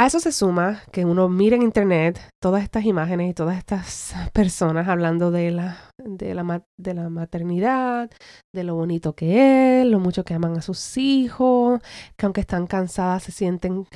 A 0.00 0.06
eso 0.06 0.20
se 0.20 0.30
suma 0.30 0.82
que 0.92 1.04
uno 1.04 1.28
mira 1.28 1.56
en 1.56 1.62
internet 1.62 2.20
todas 2.40 2.62
estas 2.62 2.84
imágenes 2.84 3.30
y 3.30 3.34
todas 3.34 3.58
estas 3.58 4.14
personas 4.32 4.86
hablando 4.86 5.32
de 5.32 5.50
la, 5.50 5.76
de 5.98 6.34
la, 6.34 6.64
de 6.78 6.94
la 6.94 7.08
maternidad, 7.08 8.08
de 8.54 8.62
lo 8.62 8.76
bonito 8.76 9.16
que 9.16 9.80
es, 9.80 9.86
lo 9.88 9.98
mucho 9.98 10.24
que 10.24 10.34
aman 10.34 10.56
a 10.56 10.62
sus 10.62 10.96
hijos, 10.96 11.80
que 12.16 12.26
aunque 12.26 12.42
están 12.42 12.68
cansadas 12.68 13.24
se 13.24 13.32
sienten 13.32 13.86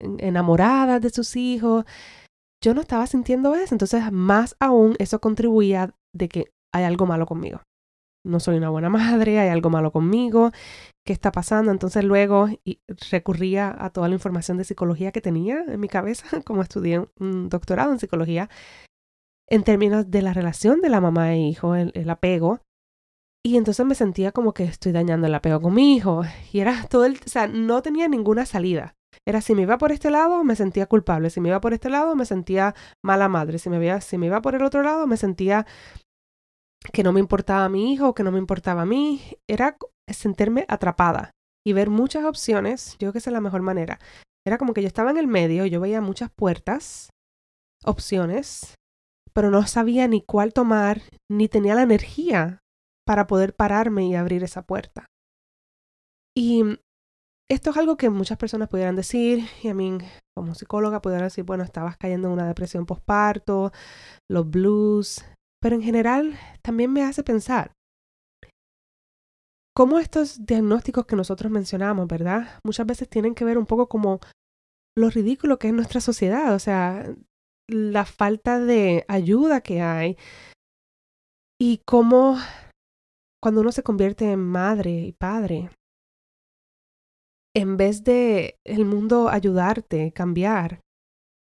enamoradas 0.00 1.02
de 1.02 1.10
sus 1.10 1.36
hijos. 1.36 1.84
Yo 2.64 2.72
no 2.72 2.80
estaba 2.80 3.06
sintiendo 3.06 3.54
eso, 3.54 3.74
entonces 3.74 4.10
más 4.10 4.56
aún 4.58 4.96
eso 4.98 5.20
contribuía 5.20 5.94
de 6.14 6.28
que 6.30 6.44
hay 6.74 6.84
algo 6.84 7.04
malo 7.04 7.26
conmigo. 7.26 7.60
No 8.26 8.40
soy 8.40 8.56
una 8.56 8.70
buena 8.70 8.90
madre, 8.90 9.38
hay 9.38 9.48
algo 9.48 9.70
malo 9.70 9.92
conmigo, 9.92 10.50
¿qué 11.06 11.12
está 11.12 11.30
pasando? 11.32 11.70
Entonces 11.70 12.04
luego 12.04 12.48
recurría 13.10 13.74
a 13.78 13.90
toda 13.90 14.08
la 14.08 14.14
información 14.14 14.58
de 14.58 14.64
psicología 14.64 15.12
que 15.12 15.20
tenía 15.20 15.64
en 15.66 15.80
mi 15.80 15.88
cabeza, 15.88 16.26
como 16.44 16.62
estudié 16.62 17.06
un 17.20 17.48
doctorado 17.48 17.92
en 17.92 18.00
psicología, 18.00 18.50
en 19.48 19.62
términos 19.62 20.10
de 20.10 20.22
la 20.22 20.32
relación 20.32 20.80
de 20.80 20.88
la 20.88 21.00
mamá 21.00 21.32
e 21.32 21.38
hijo, 21.38 21.76
el, 21.76 22.10
apego. 22.10 22.60
Y 23.44 23.56
entonces 23.56 23.86
me 23.86 23.94
sentía 23.94 24.32
como 24.32 24.52
que 24.52 24.64
estoy 24.64 24.90
dañando 24.90 25.28
el 25.28 25.34
apego 25.34 25.60
con 25.60 25.72
mi 25.72 25.94
hijo. 25.94 26.22
Y 26.52 26.58
era 26.58 26.84
todo 26.90 27.04
el, 27.04 27.20
o 27.24 27.28
sea, 27.28 27.46
no 27.46 27.80
tenía 27.80 28.08
ninguna 28.08 28.44
salida. 28.44 28.96
Era 29.24 29.40
si 29.40 29.54
me 29.54 29.62
iba 29.62 29.78
por 29.78 29.92
este 29.92 30.10
lado, 30.10 30.42
me 30.42 30.56
sentía 30.56 30.86
culpable. 30.86 31.30
Si 31.30 31.40
me 31.40 31.50
iba 31.50 31.60
por 31.60 31.72
este 31.72 31.88
lado, 31.88 32.16
me 32.16 32.26
sentía 32.26 32.74
mala 33.04 33.28
madre. 33.28 33.58
Si 33.58 33.70
me, 33.70 33.84
iba, 33.84 34.00
si 34.00 34.18
me 34.18 34.26
iba 34.26 34.42
por 34.42 34.56
el 34.56 34.64
otro 34.64 34.82
lado, 34.82 35.06
me 35.06 35.16
sentía 35.16 35.64
que 36.92 37.02
no 37.02 37.12
me 37.12 37.20
importaba 37.20 37.64
a 37.64 37.68
mi 37.68 37.92
hijo, 37.92 38.14
que 38.14 38.22
no 38.22 38.32
me 38.32 38.38
importaba 38.38 38.82
a 38.82 38.86
mí. 38.86 39.20
Era 39.48 39.76
sentirme 40.08 40.64
atrapada 40.68 41.30
y 41.66 41.72
ver 41.72 41.90
muchas 41.90 42.24
opciones. 42.24 42.92
Yo 42.92 42.98
creo 42.98 43.12
que 43.12 43.18
esa 43.18 43.30
es 43.30 43.34
la 43.34 43.40
mejor 43.40 43.62
manera. 43.62 43.98
Era 44.46 44.58
como 44.58 44.74
que 44.74 44.82
yo 44.82 44.86
estaba 44.86 45.10
en 45.10 45.18
el 45.18 45.26
medio, 45.26 45.66
yo 45.66 45.80
veía 45.80 46.00
muchas 46.00 46.30
puertas, 46.30 47.10
opciones, 47.84 48.74
pero 49.32 49.50
no 49.50 49.66
sabía 49.66 50.06
ni 50.06 50.22
cuál 50.22 50.52
tomar, 50.52 51.02
ni 51.30 51.48
tenía 51.48 51.74
la 51.74 51.82
energía 51.82 52.60
para 53.04 53.26
poder 53.26 53.54
pararme 53.54 54.06
y 54.06 54.14
abrir 54.14 54.44
esa 54.44 54.62
puerta. 54.62 55.06
Y 56.36 56.78
esto 57.50 57.70
es 57.70 57.76
algo 57.76 57.96
que 57.96 58.10
muchas 58.10 58.38
personas 58.38 58.68
pudieran 58.68 58.96
decir, 58.96 59.48
y 59.62 59.68
a 59.68 59.74
mí 59.74 59.98
como 60.36 60.54
psicóloga 60.54 61.00
pudieran 61.00 61.26
decir, 61.26 61.44
bueno, 61.44 61.64
estabas 61.64 61.96
cayendo 61.96 62.28
en 62.28 62.34
una 62.34 62.46
depresión 62.46 62.86
postparto, 62.86 63.72
los 64.30 64.48
blues, 64.50 65.24
pero 65.66 65.74
en 65.74 65.82
general 65.82 66.38
también 66.62 66.92
me 66.92 67.02
hace 67.02 67.24
pensar 67.24 67.72
cómo 69.74 69.98
estos 69.98 70.46
diagnósticos 70.46 71.06
que 71.06 71.16
nosotros 71.16 71.50
mencionamos, 71.50 72.06
¿verdad? 72.06 72.60
Muchas 72.64 72.86
veces 72.86 73.08
tienen 73.08 73.34
que 73.34 73.44
ver 73.44 73.58
un 73.58 73.66
poco 73.66 73.88
como 73.88 74.20
lo 74.96 75.10
ridículo 75.10 75.58
que 75.58 75.66
es 75.66 75.74
nuestra 75.74 76.00
sociedad, 76.00 76.54
o 76.54 76.60
sea, 76.60 77.12
la 77.68 78.04
falta 78.04 78.60
de 78.60 79.04
ayuda 79.08 79.60
que 79.60 79.80
hay 79.80 80.16
y 81.60 81.78
cómo 81.84 82.36
cuando 83.42 83.62
uno 83.62 83.72
se 83.72 83.82
convierte 83.82 84.30
en 84.30 84.38
madre 84.38 84.92
y 84.92 85.12
padre, 85.14 85.70
en 87.56 87.76
vez 87.76 88.04
de 88.04 88.54
el 88.62 88.84
mundo 88.84 89.30
ayudarte, 89.30 90.12
cambiar, 90.12 90.78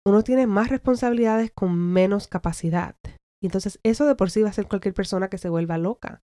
uno 0.05 0.21
tiene 0.21 0.45
más 0.45 0.69
responsabilidades 0.69 1.51
con 1.51 1.75
menos 1.75 2.27
capacidad. 2.27 2.95
Y 3.41 3.47
entonces 3.47 3.79
eso 3.83 4.05
de 4.05 4.15
por 4.15 4.29
sí 4.29 4.41
va 4.41 4.49
a 4.49 4.53
ser 4.53 4.67
cualquier 4.67 4.93
persona 4.93 5.29
que 5.29 5.37
se 5.37 5.49
vuelva 5.49 5.77
loca. 5.77 6.21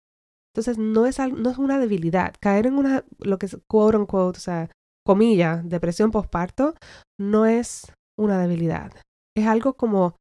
Entonces 0.53 0.77
no 0.77 1.05
es, 1.05 1.19
no 1.19 1.49
es 1.49 1.57
una 1.57 1.79
debilidad. 1.79 2.35
Caer 2.39 2.67
en 2.67 2.75
una, 2.75 3.05
lo 3.19 3.37
que 3.37 3.47
es 3.47 3.57
quote 3.67 3.97
unquote, 3.97 4.37
o 4.37 4.41
sea, 4.41 4.71
comilla, 5.05 5.61
depresión 5.63 6.11
postparto, 6.11 6.75
no 7.19 7.45
es 7.45 7.91
una 8.17 8.39
debilidad. 8.39 8.91
Es 9.35 9.47
algo 9.47 9.73
como 9.73 10.15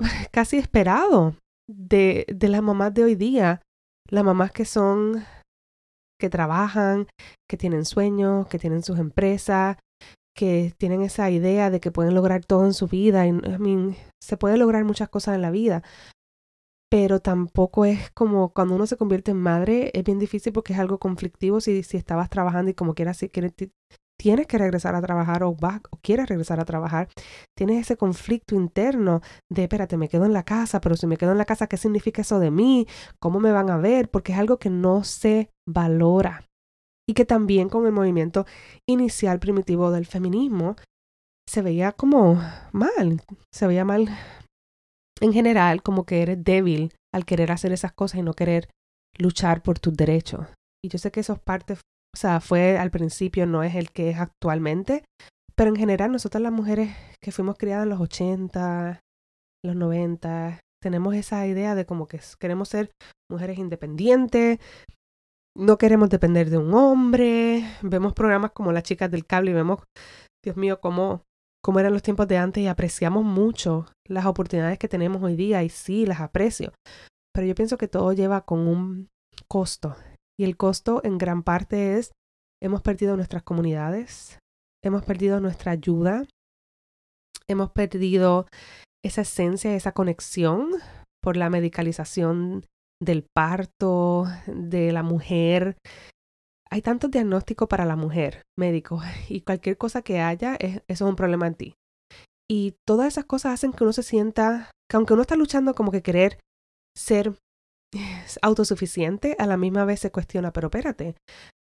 casi 0.32 0.58
esperado 0.58 1.36
de, 1.68 2.26
de 2.28 2.48
las 2.48 2.62
mamás 2.62 2.94
de 2.94 3.04
hoy 3.04 3.14
día. 3.14 3.62
Las 4.08 4.24
mamás 4.24 4.50
que 4.50 4.64
son, 4.64 5.24
que 6.20 6.28
trabajan, 6.28 7.06
que 7.48 7.56
tienen 7.56 7.84
sueños, 7.84 8.48
que 8.48 8.58
tienen 8.58 8.82
sus 8.82 8.98
empresas, 8.98 9.76
que 10.40 10.72
tienen 10.78 11.02
esa 11.02 11.28
idea 11.30 11.68
de 11.68 11.80
que 11.80 11.90
pueden 11.90 12.14
lograr 12.14 12.46
todo 12.46 12.64
en 12.64 12.72
su 12.72 12.86
vida. 12.88 13.26
Y, 13.26 13.28
I 13.28 13.58
mean, 13.58 13.94
se 14.22 14.38
puede 14.38 14.56
lograr 14.56 14.84
muchas 14.84 15.10
cosas 15.10 15.34
en 15.34 15.42
la 15.42 15.50
vida. 15.50 15.82
pero 16.90 17.20
tampoco 17.20 17.84
es 17.84 18.10
como 18.12 18.52
cuando 18.52 18.74
uno 18.74 18.86
se 18.86 18.96
convierte 18.96 19.30
en 19.32 19.36
madre, 19.38 19.90
es 19.94 20.02
bien 20.02 20.18
difícil 20.18 20.52
porque 20.52 20.72
es 20.72 20.78
algo 20.78 20.98
conflictivo 20.98 21.60
si, 21.60 21.82
si 21.82 21.96
estabas 21.96 22.30
trabajando 22.30 22.70
y 22.70 22.74
como 22.74 22.94
quieras, 22.94 23.18
si 23.18 23.28
quieres, 23.28 23.52
tienes 24.18 24.46
que 24.46 24.58
regresar 24.58 24.94
a 24.94 25.02
trabajar 25.02 25.42
o, 25.44 25.54
vas, 25.54 25.80
o 25.90 25.98
quieres 26.02 26.28
regresar 26.28 26.58
a 26.60 26.64
trabajar, 26.64 27.08
tienes 27.56 27.80
ese 27.82 27.96
conflicto 27.96 28.54
interno 28.56 29.20
de, 29.50 29.64
espérate, 29.64 29.96
me 29.96 30.08
quedo 30.08 30.24
en 30.24 30.32
la 30.32 30.44
casa, 30.44 30.80
pero 30.80 30.96
si 30.96 31.06
me 31.06 31.16
quedo 31.16 31.32
en 31.32 31.38
la 31.38 31.44
casa, 31.44 31.68
¿qué 31.68 31.76
significa 31.76 32.22
eso 32.22 32.38
de 32.40 32.50
mí? 32.50 32.86
¿Cómo 33.20 33.40
me 33.40 33.52
van 33.52 33.70
a 33.70 33.76
ver? 33.78 34.10
Porque 34.10 34.32
es 34.32 34.38
algo 34.38 34.58
que 34.58 34.70
no 34.70 35.04
se 35.04 35.50
valora. 35.68 36.49
Y 37.10 37.12
que 37.12 37.24
también 37.24 37.68
con 37.68 37.86
el 37.86 37.92
movimiento 37.92 38.46
inicial 38.88 39.40
primitivo 39.40 39.90
del 39.90 40.06
feminismo 40.06 40.76
se 41.44 41.60
veía 41.60 41.90
como 41.90 42.40
mal, 42.70 43.20
se 43.52 43.66
veía 43.66 43.84
mal 43.84 44.08
en 45.20 45.32
general 45.32 45.82
como 45.82 46.06
que 46.06 46.22
eres 46.22 46.44
débil 46.44 46.94
al 47.12 47.24
querer 47.24 47.50
hacer 47.50 47.72
esas 47.72 47.90
cosas 47.94 48.20
y 48.20 48.22
no 48.22 48.34
querer 48.34 48.68
luchar 49.18 49.60
por 49.60 49.80
tus 49.80 49.96
derechos. 49.96 50.46
Y 50.84 50.88
yo 50.88 50.98
sé 50.98 51.10
que 51.10 51.18
eso 51.18 51.32
es 51.32 51.40
parte, 51.40 51.72
o 51.72 52.16
sea, 52.16 52.40
fue 52.40 52.78
al 52.78 52.92
principio, 52.92 53.44
no 53.44 53.64
es 53.64 53.74
el 53.74 53.90
que 53.90 54.10
es 54.10 54.18
actualmente, 54.20 55.02
pero 55.56 55.70
en 55.70 55.76
general 55.76 56.12
nosotras 56.12 56.40
las 56.40 56.52
mujeres 56.52 56.96
que 57.20 57.32
fuimos 57.32 57.56
criadas 57.58 57.86
en 57.86 57.90
los 57.90 58.00
80, 58.00 59.00
los 59.64 59.74
90, 59.74 60.60
tenemos 60.80 61.16
esa 61.16 61.44
idea 61.44 61.74
de 61.74 61.86
como 61.86 62.06
que 62.06 62.20
queremos 62.38 62.68
ser 62.68 62.92
mujeres 63.28 63.58
independientes, 63.58 64.60
no 65.60 65.78
queremos 65.78 66.08
depender 66.08 66.48
de 66.50 66.58
un 66.58 66.74
hombre, 66.74 67.64
vemos 67.82 68.14
programas 68.14 68.52
como 68.52 68.72
Las 68.72 68.82
chicas 68.82 69.10
del 69.10 69.26
cable 69.26 69.50
y 69.50 69.54
vemos, 69.54 69.80
Dios 70.42 70.56
mío, 70.56 70.80
cómo 70.80 71.22
como 71.62 71.78
eran 71.78 71.92
los 71.92 72.02
tiempos 72.02 72.26
de 72.26 72.38
antes 72.38 72.62
y 72.62 72.66
apreciamos 72.66 73.22
mucho 73.22 73.86
las 74.08 74.24
oportunidades 74.24 74.78
que 74.78 74.88
tenemos 74.88 75.22
hoy 75.22 75.36
día 75.36 75.62
y 75.62 75.68
sí, 75.68 76.06
las 76.06 76.20
aprecio. 76.20 76.72
Pero 77.34 77.46
yo 77.46 77.54
pienso 77.54 77.76
que 77.76 77.86
todo 77.86 78.12
lleva 78.14 78.46
con 78.46 78.66
un 78.66 79.08
costo 79.46 79.94
y 80.38 80.44
el 80.44 80.56
costo 80.56 81.02
en 81.04 81.18
gran 81.18 81.42
parte 81.42 81.98
es 81.98 82.12
hemos 82.62 82.80
perdido 82.80 83.16
nuestras 83.16 83.42
comunidades, 83.42 84.38
hemos 84.82 85.04
perdido 85.04 85.38
nuestra 85.40 85.72
ayuda, 85.72 86.24
hemos 87.46 87.70
perdido 87.70 88.46
esa 89.04 89.20
esencia, 89.20 89.74
esa 89.74 89.92
conexión 89.92 90.70
por 91.22 91.36
la 91.36 91.50
medicalización 91.50 92.64
del 93.02 93.26
parto, 93.34 94.26
de 94.46 94.92
la 94.92 95.02
mujer, 95.02 95.76
hay 96.70 96.82
tantos 96.82 97.10
diagnósticos 97.10 97.68
para 97.68 97.84
la 97.84 97.96
mujer, 97.96 98.42
médico, 98.58 99.00
y 99.28 99.40
cualquier 99.42 99.76
cosa 99.76 100.02
que 100.02 100.20
haya, 100.20 100.56
es, 100.56 100.82
eso 100.88 101.04
es 101.04 101.10
un 101.10 101.16
problema 101.16 101.46
en 101.46 101.54
ti. 101.54 101.74
Y 102.48 102.74
todas 102.86 103.08
esas 103.08 103.24
cosas 103.24 103.54
hacen 103.54 103.72
que 103.72 103.84
uno 103.84 103.92
se 103.92 104.02
sienta, 104.02 104.70
que 104.88 104.96
aunque 104.96 105.12
uno 105.14 105.22
está 105.22 105.36
luchando 105.36 105.74
como 105.74 105.92
que 105.92 106.02
querer 106.02 106.38
ser 106.96 107.36
autosuficiente, 108.42 109.36
a 109.38 109.46
la 109.46 109.56
misma 109.56 109.84
vez 109.84 110.00
se 110.00 110.12
cuestiona, 110.12 110.52
pero 110.52 110.68
espérate, 110.68 111.16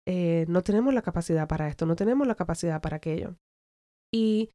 eh, 0.07 0.45
no 0.47 0.61
tenemos 0.63 0.93
la 0.93 1.01
capacidad 1.01 1.47
para 1.47 1.67
esto, 1.67 1.85
no 1.85 1.95
tenemos 1.95 2.27
la 2.27 2.35
capacidad 2.35 2.81
para 2.81 2.97
aquello. 2.97 3.35
Y 4.13 4.49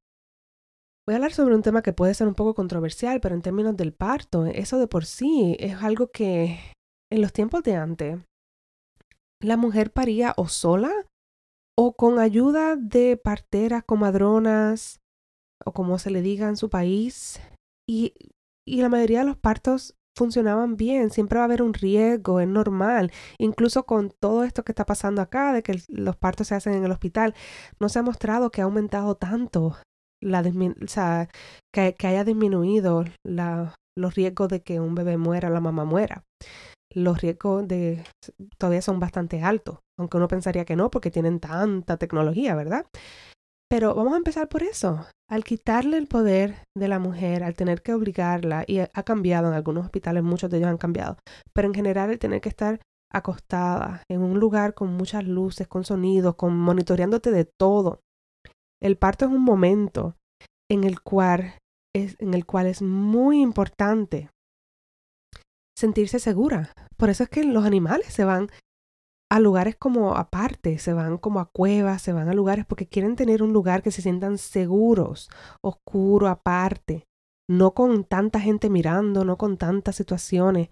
voy 1.06 1.14
a 1.14 1.16
hablar 1.16 1.32
sobre 1.32 1.54
un 1.54 1.62
tema 1.62 1.82
que 1.82 1.92
puede 1.92 2.14
ser 2.14 2.26
un 2.26 2.34
poco 2.34 2.54
controversial, 2.54 3.20
pero 3.20 3.34
en 3.34 3.42
términos 3.42 3.76
del 3.76 3.92
parto, 3.92 4.46
eso 4.46 4.78
de 4.78 4.86
por 4.86 5.04
sí 5.04 5.56
es 5.58 5.82
algo 5.82 6.10
que 6.10 6.58
en 7.12 7.20
los 7.20 7.32
tiempos 7.32 7.62
de 7.62 7.76
antes 7.76 8.18
la 9.40 9.56
mujer 9.56 9.92
paría 9.92 10.32
o 10.36 10.48
sola 10.48 10.90
o 11.76 11.94
con 11.94 12.18
ayuda 12.18 12.76
de 12.76 13.16
parteras, 13.16 13.84
comadronas 13.84 15.00
o 15.64 15.72
como 15.72 15.98
se 15.98 16.10
le 16.10 16.22
diga 16.22 16.48
en 16.48 16.56
su 16.56 16.70
país. 16.70 17.40
Y, 17.88 18.14
y 18.66 18.80
la 18.80 18.88
mayoría 18.88 19.20
de 19.20 19.26
los 19.26 19.36
partos 19.36 19.94
funcionaban 20.16 20.76
bien, 20.76 21.10
siempre 21.10 21.38
va 21.38 21.44
a 21.44 21.46
haber 21.46 21.62
un 21.62 21.74
riesgo, 21.74 22.40
es 22.40 22.48
normal. 22.48 23.12
Incluso 23.38 23.84
con 23.84 24.10
todo 24.10 24.44
esto 24.44 24.62
que 24.64 24.72
está 24.72 24.86
pasando 24.86 25.20
acá, 25.20 25.52
de 25.52 25.62
que 25.62 25.82
los 25.88 26.16
partos 26.16 26.48
se 26.48 26.54
hacen 26.54 26.74
en 26.74 26.84
el 26.84 26.92
hospital, 26.92 27.34
no 27.80 27.88
se 27.88 27.98
ha 27.98 28.02
mostrado 28.02 28.50
que 28.50 28.60
ha 28.60 28.64
aumentado 28.64 29.16
tanto 29.16 29.76
la 30.24 30.40
o 30.40 31.28
que, 31.72 32.06
haya 32.06 32.24
disminuido 32.24 33.04
los 33.24 34.14
riesgos 34.14 34.48
de 34.48 34.62
que 34.62 34.80
un 34.80 34.94
bebé 34.94 35.16
muera, 35.16 35.50
la 35.50 35.60
mamá 35.60 35.84
muera 35.84 36.24
los 36.94 37.20
riesgos 37.20 37.64
todavía 38.58 38.82
son 38.82 39.00
bastante 39.00 39.42
altos, 39.42 39.80
aunque 39.98 40.16
uno 40.16 40.28
pensaría 40.28 40.64
que 40.64 40.76
no 40.76 40.90
porque 40.90 41.10
tienen 41.10 41.40
tanta 41.40 41.96
tecnología, 41.96 42.54
¿verdad? 42.54 42.86
Pero 43.68 43.94
vamos 43.94 44.14
a 44.14 44.18
empezar 44.18 44.48
por 44.48 44.62
eso. 44.62 45.04
Al 45.28 45.42
quitarle 45.42 45.96
el 45.96 46.06
poder 46.06 46.56
de 46.76 46.88
la 46.88 46.98
mujer, 46.98 47.42
al 47.42 47.54
tener 47.54 47.82
que 47.82 47.94
obligarla, 47.94 48.64
y 48.66 48.78
ha 48.78 49.02
cambiado 49.04 49.48
en 49.48 49.54
algunos 49.54 49.84
hospitales, 49.84 50.22
muchos 50.22 50.50
de 50.50 50.58
ellos 50.58 50.68
han 50.68 50.78
cambiado, 50.78 51.16
pero 51.52 51.68
en 51.68 51.74
general 51.74 52.10
el 52.10 52.18
tener 52.18 52.40
que 52.40 52.50
estar 52.50 52.80
acostada 53.12 54.02
en 54.10 54.22
un 54.22 54.38
lugar 54.38 54.74
con 54.74 54.92
muchas 54.92 55.24
luces, 55.24 55.66
con 55.66 55.84
sonidos, 55.84 56.34
con 56.36 56.56
monitoreándote 56.56 57.30
de 57.30 57.44
todo. 57.44 58.00
El 58.84 58.98
parto 58.98 59.24
es 59.24 59.30
un 59.30 59.42
momento 59.42 60.14
en 60.70 60.84
el 60.84 61.00
cual 61.00 61.54
es, 61.96 62.16
en 62.20 62.34
el 62.34 62.44
cual 62.44 62.66
es 62.66 62.82
muy 62.82 63.40
importante 63.40 64.28
sentirse 65.74 66.18
segura. 66.18 66.72
Por 66.98 67.08
eso 67.08 67.22
es 67.22 67.30
que 67.30 67.44
los 67.44 67.64
animales 67.64 68.12
se 68.12 68.24
van 68.24 68.48
a 69.32 69.40
lugares 69.40 69.74
como 69.76 70.16
aparte, 70.16 70.78
se 70.78 70.92
van 70.92 71.16
como 71.16 71.40
a 71.40 71.50
cuevas, 71.50 72.02
se 72.02 72.12
van 72.12 72.28
a 72.28 72.34
lugares 72.34 72.66
porque 72.66 72.86
quieren 72.86 73.16
tener 73.16 73.42
un 73.42 73.54
lugar 73.54 73.82
que 73.82 73.90
se 73.90 74.02
sientan 74.02 74.36
seguros, 74.36 75.30
oscuro, 75.62 76.28
aparte, 76.28 77.06
no 77.50 77.72
con 77.72 78.04
tanta 78.04 78.38
gente 78.38 78.68
mirando, 78.68 79.24
no 79.24 79.38
con 79.38 79.56
tantas 79.56 79.96
situaciones, 79.96 80.68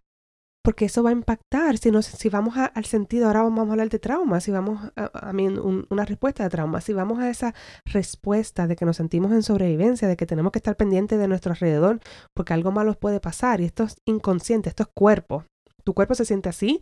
porque 0.64 0.84
eso 0.84 1.02
va 1.02 1.10
a 1.10 1.12
impactar. 1.12 1.76
Si, 1.78 1.90
no, 1.90 2.02
si 2.02 2.28
vamos 2.28 2.56
al 2.56 2.84
sentido, 2.84 3.26
ahora 3.26 3.42
vamos 3.42 3.68
a 3.68 3.72
hablar 3.72 3.88
de 3.88 3.98
trauma, 3.98 4.40
si 4.40 4.50
vamos 4.50 4.90
a, 4.96 5.28
a 5.28 5.32
mí, 5.32 5.48
una 5.48 6.04
respuesta 6.04 6.44
de 6.44 6.50
trauma, 6.50 6.80
si 6.80 6.92
vamos 6.92 7.18
a 7.18 7.28
esa 7.28 7.54
respuesta 7.84 8.66
de 8.66 8.76
que 8.76 8.84
nos 8.84 8.96
sentimos 8.96 9.32
en 9.32 9.42
sobrevivencia, 9.42 10.08
de 10.08 10.16
que 10.16 10.26
tenemos 10.26 10.52
que 10.52 10.58
estar 10.58 10.76
pendientes 10.76 11.18
de 11.18 11.28
nuestro 11.28 11.52
alrededor, 11.52 12.00
porque 12.34 12.52
algo 12.52 12.70
malo 12.70 12.94
puede 12.94 13.20
pasar, 13.20 13.60
y 13.60 13.64
esto 13.64 13.84
es 13.84 13.96
inconsciente, 14.06 14.68
esto 14.68 14.84
es 14.84 14.88
cuerpo. 14.94 15.44
Tu 15.84 15.94
cuerpo 15.94 16.14
se 16.14 16.24
siente 16.24 16.48
así, 16.48 16.80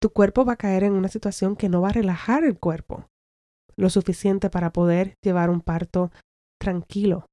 tu 0.00 0.10
cuerpo 0.10 0.44
va 0.44 0.54
a 0.54 0.56
caer 0.56 0.84
en 0.84 0.92
una 0.92 1.08
situación 1.08 1.56
que 1.56 1.68
no 1.68 1.82
va 1.82 1.88
a 1.88 1.92
relajar 1.92 2.44
el 2.44 2.58
cuerpo 2.58 3.06
lo 3.76 3.90
suficiente 3.90 4.50
para 4.50 4.72
poder 4.72 5.14
llevar 5.22 5.50
un 5.50 5.62
parto 5.62 6.10
tranquilo. 6.60 7.26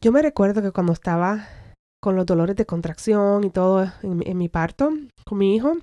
Yo 0.00 0.10
me 0.12 0.22
recuerdo 0.22 0.62
que 0.62 0.72
cuando 0.72 0.94
estaba 0.94 1.46
con 2.00 2.16
los 2.16 2.26
dolores 2.26 2.56
de 2.56 2.66
contracción 2.66 3.44
y 3.44 3.50
todo 3.50 3.90
en, 4.02 4.38
mi 4.38 4.48
parto 4.48 4.90
con 5.26 5.38
mi 5.38 5.54
hijo, 5.54 5.74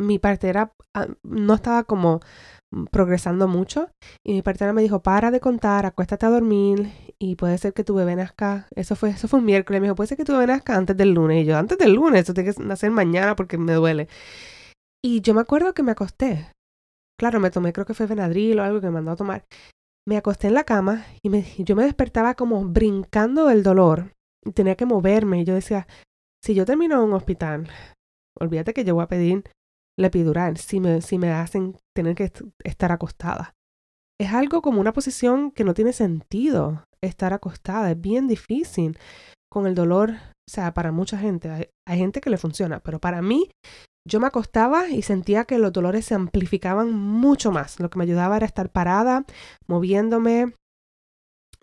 mi 0.00 0.18
partera 0.18 0.72
ah, 0.94 1.06
no 1.22 1.54
estaba 1.54 1.84
como 1.84 2.20
progresando 2.90 3.48
mucho 3.48 3.88
y 4.24 4.32
mi 4.32 4.42
partera 4.42 4.72
me 4.72 4.82
dijo, 4.82 5.02
para 5.02 5.30
de 5.30 5.40
contar, 5.40 5.86
acuéstate 5.86 6.26
a 6.26 6.30
dormir 6.30 6.92
y 7.18 7.34
puede 7.36 7.58
ser 7.58 7.72
que 7.72 7.84
tu 7.84 7.94
bebé 7.94 8.16
nazca, 8.16 8.68
eso 8.74 8.94
fue, 8.96 9.10
eso 9.10 9.28
fue 9.28 9.40
un 9.40 9.46
miércoles, 9.46 9.80
me 9.80 9.86
dijo, 9.86 9.96
puede 9.96 10.08
ser 10.08 10.16
que 10.16 10.24
tu 10.24 10.32
bebé 10.32 10.46
nazca 10.46 10.76
antes 10.76 10.96
del 10.96 11.12
lunes 11.12 11.42
y 11.42 11.46
yo, 11.46 11.56
antes 11.56 11.78
del 11.78 11.94
lunes, 11.94 12.22
eso 12.22 12.34
tiene 12.34 12.52
que 12.52 12.62
nacer 12.62 12.90
mañana 12.90 13.34
porque 13.36 13.58
me 13.58 13.72
duele. 13.74 14.08
Y 15.02 15.20
yo 15.22 15.34
me 15.34 15.40
acuerdo 15.40 15.74
que 15.74 15.82
me 15.82 15.92
acosté, 15.92 16.52
claro, 17.18 17.40
me 17.40 17.50
tomé 17.50 17.72
creo 17.72 17.86
que 17.86 17.94
fue 17.94 18.06
Benadryl 18.06 18.60
o 18.60 18.62
algo 18.62 18.80
que 18.80 18.86
me 18.86 18.92
mandó 18.92 19.12
a 19.12 19.16
tomar, 19.16 19.44
me 20.06 20.16
acosté 20.16 20.46
en 20.48 20.54
la 20.54 20.64
cama 20.64 21.04
y 21.22 21.30
me, 21.30 21.44
yo 21.58 21.74
me 21.74 21.84
despertaba 21.84 22.34
como 22.34 22.64
brincando 22.64 23.46
del 23.46 23.62
dolor 23.62 24.12
tenía 24.54 24.76
que 24.76 24.86
moverme. 24.86 25.40
Y 25.40 25.44
yo 25.44 25.54
decía, 25.54 25.86
si 26.44 26.54
yo 26.54 26.64
termino 26.64 26.96
en 26.96 27.08
un 27.08 27.14
hospital, 27.14 27.68
olvídate 28.38 28.72
que 28.72 28.84
yo 28.84 28.94
voy 28.94 29.04
a 29.04 29.08
pedir 29.08 29.44
la 29.98 30.06
epidural 30.06 30.56
si 30.56 30.80
me, 30.80 31.00
si 31.02 31.18
me 31.18 31.30
hacen 31.30 31.76
tener 31.94 32.14
que 32.14 32.32
estar 32.64 32.92
acostada. 32.92 33.54
Es 34.18 34.32
algo 34.32 34.62
como 34.62 34.80
una 34.80 34.92
posición 34.92 35.50
que 35.50 35.64
no 35.64 35.74
tiene 35.74 35.92
sentido 35.92 36.84
estar 37.02 37.32
acostada. 37.32 37.90
Es 37.90 38.00
bien 38.00 38.28
difícil 38.28 38.98
con 39.50 39.66
el 39.66 39.74
dolor. 39.74 40.10
O 40.10 40.50
sea, 40.50 40.74
para 40.74 40.92
mucha 40.92 41.18
gente, 41.18 41.50
hay, 41.50 41.66
hay 41.86 41.98
gente 41.98 42.20
que 42.20 42.30
le 42.30 42.36
funciona, 42.36 42.80
pero 42.80 42.98
para 42.98 43.22
mí, 43.22 43.50
yo 44.06 44.18
me 44.20 44.26
acostaba 44.26 44.88
y 44.88 45.02
sentía 45.02 45.44
que 45.44 45.58
los 45.58 45.72
dolores 45.72 46.06
se 46.06 46.14
amplificaban 46.14 46.92
mucho 46.92 47.52
más. 47.52 47.78
Lo 47.80 47.90
que 47.90 47.98
me 47.98 48.04
ayudaba 48.04 48.36
era 48.36 48.46
estar 48.46 48.70
parada, 48.70 49.24
moviéndome, 49.66 50.54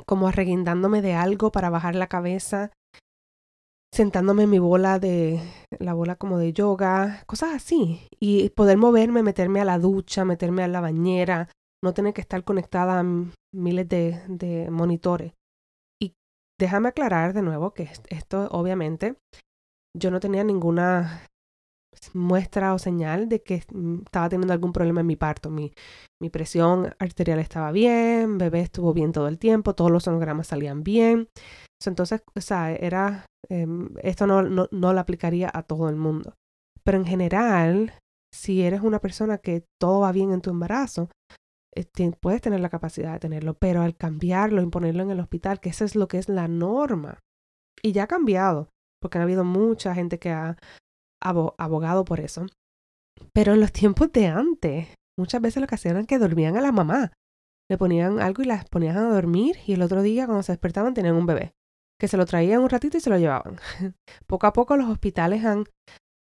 como 0.05 0.27
arreguindándome 0.27 1.01
de 1.01 1.13
algo 1.13 1.51
para 1.51 1.69
bajar 1.69 1.95
la 1.95 2.07
cabeza, 2.07 2.71
sentándome 3.93 4.43
en 4.43 4.49
mi 4.49 4.59
bola 4.59 4.99
de, 4.99 5.41
la 5.79 5.93
bola 5.93 6.15
como 6.15 6.37
de 6.37 6.53
yoga, 6.53 7.23
cosas 7.25 7.55
así. 7.55 8.07
Y 8.19 8.49
poder 8.49 8.77
moverme, 8.77 9.23
meterme 9.23 9.61
a 9.61 9.65
la 9.65 9.79
ducha, 9.79 10.25
meterme 10.25 10.63
a 10.63 10.67
la 10.67 10.81
bañera, 10.81 11.49
no 11.83 11.93
tener 11.93 12.13
que 12.13 12.21
estar 12.21 12.43
conectada 12.43 12.99
a 12.99 13.05
miles 13.53 13.89
de, 13.89 14.21
de 14.27 14.69
monitores. 14.69 15.33
Y 16.01 16.13
déjame 16.59 16.89
aclarar 16.89 17.33
de 17.33 17.41
nuevo 17.41 17.73
que 17.73 17.89
esto 18.09 18.47
obviamente 18.51 19.15
yo 19.97 20.11
no 20.11 20.19
tenía 20.19 20.43
ninguna 20.43 21.23
muestra 22.13 22.73
o 22.73 22.79
señal 22.79 23.29
de 23.29 23.41
que 23.41 23.63
mm, 23.71 24.01
estaba 24.05 24.29
teniendo 24.29 24.53
algún 24.53 24.73
problema 24.73 25.01
en 25.01 25.07
mi 25.07 25.15
parto. 25.15 25.49
Mi, 25.49 25.73
mi 26.21 26.29
presión 26.29 26.93
arterial 26.99 27.39
estaba 27.39 27.71
bien, 27.71 28.37
bebé 28.37 28.61
estuvo 28.61 28.93
bien 28.93 29.11
todo 29.11 29.27
el 29.27 29.39
tiempo, 29.39 29.75
todos 29.75 29.91
los 29.91 30.03
sonogramas 30.03 30.47
salían 30.47 30.83
bien. 30.83 31.29
Entonces, 31.85 32.23
o 32.35 32.41
sea, 32.41 32.73
era, 32.73 33.25
em, 33.49 33.89
esto 34.01 34.27
no, 34.27 34.41
no, 34.41 34.67
no 34.71 34.93
lo 34.93 34.99
aplicaría 34.99 35.49
a 35.53 35.63
todo 35.63 35.89
el 35.89 35.95
mundo. 35.95 36.33
Pero 36.83 36.97
en 36.97 37.05
general, 37.05 37.93
si 38.33 38.63
eres 38.63 38.81
una 38.81 38.99
persona 38.99 39.37
que 39.37 39.65
todo 39.79 40.01
va 40.01 40.11
bien 40.11 40.31
en 40.31 40.41
tu 40.41 40.49
embarazo, 40.49 41.09
eh, 41.75 42.11
puedes 42.19 42.41
tener 42.41 42.59
la 42.59 42.69
capacidad 42.69 43.13
de 43.13 43.19
tenerlo, 43.19 43.53
pero 43.53 43.81
al 43.81 43.95
cambiarlo 43.95 44.61
y 44.61 44.69
ponerlo 44.69 45.03
en 45.03 45.11
el 45.11 45.19
hospital, 45.19 45.59
que 45.59 45.69
eso 45.69 45.85
es 45.85 45.95
lo 45.95 46.07
que 46.07 46.17
es 46.17 46.27
la 46.27 46.47
norma, 46.47 47.19
y 47.83 47.91
ya 47.91 48.03
ha 48.03 48.07
cambiado, 48.07 48.69
porque 48.99 49.19
ha 49.19 49.23
habido 49.23 49.43
mucha 49.43 49.93
gente 49.93 50.17
que 50.17 50.31
ha 50.31 50.57
abogado 51.21 52.05
por 52.05 52.19
eso. 52.19 52.45
Pero 53.33 53.53
en 53.53 53.59
los 53.59 53.71
tiempos 53.71 54.11
de 54.11 54.27
antes, 54.27 54.87
muchas 55.17 55.41
veces 55.41 55.61
lo 55.61 55.67
que 55.67 55.75
hacían 55.75 55.97
era 55.97 56.05
que 56.05 56.19
dormían 56.19 56.57
a 56.57 56.61
la 56.61 56.71
mamá. 56.71 57.11
Le 57.69 57.77
ponían 57.77 58.19
algo 58.19 58.43
y 58.43 58.45
las 58.45 58.65
ponían 58.69 58.97
a 58.97 59.09
dormir 59.09 59.57
y 59.65 59.73
el 59.73 59.81
otro 59.81 60.01
día 60.01 60.25
cuando 60.25 60.43
se 60.43 60.53
despertaban 60.53 60.93
tenían 60.93 61.15
un 61.15 61.25
bebé, 61.25 61.53
que 61.99 62.07
se 62.07 62.17
lo 62.17 62.25
traían 62.25 62.61
un 62.61 62.69
ratito 62.69 62.97
y 62.97 63.01
se 63.01 63.09
lo 63.09 63.17
llevaban. 63.17 63.57
poco 64.27 64.47
a 64.47 64.53
poco 64.53 64.77
los 64.77 64.89
hospitales 64.89 65.43
han 65.43 65.65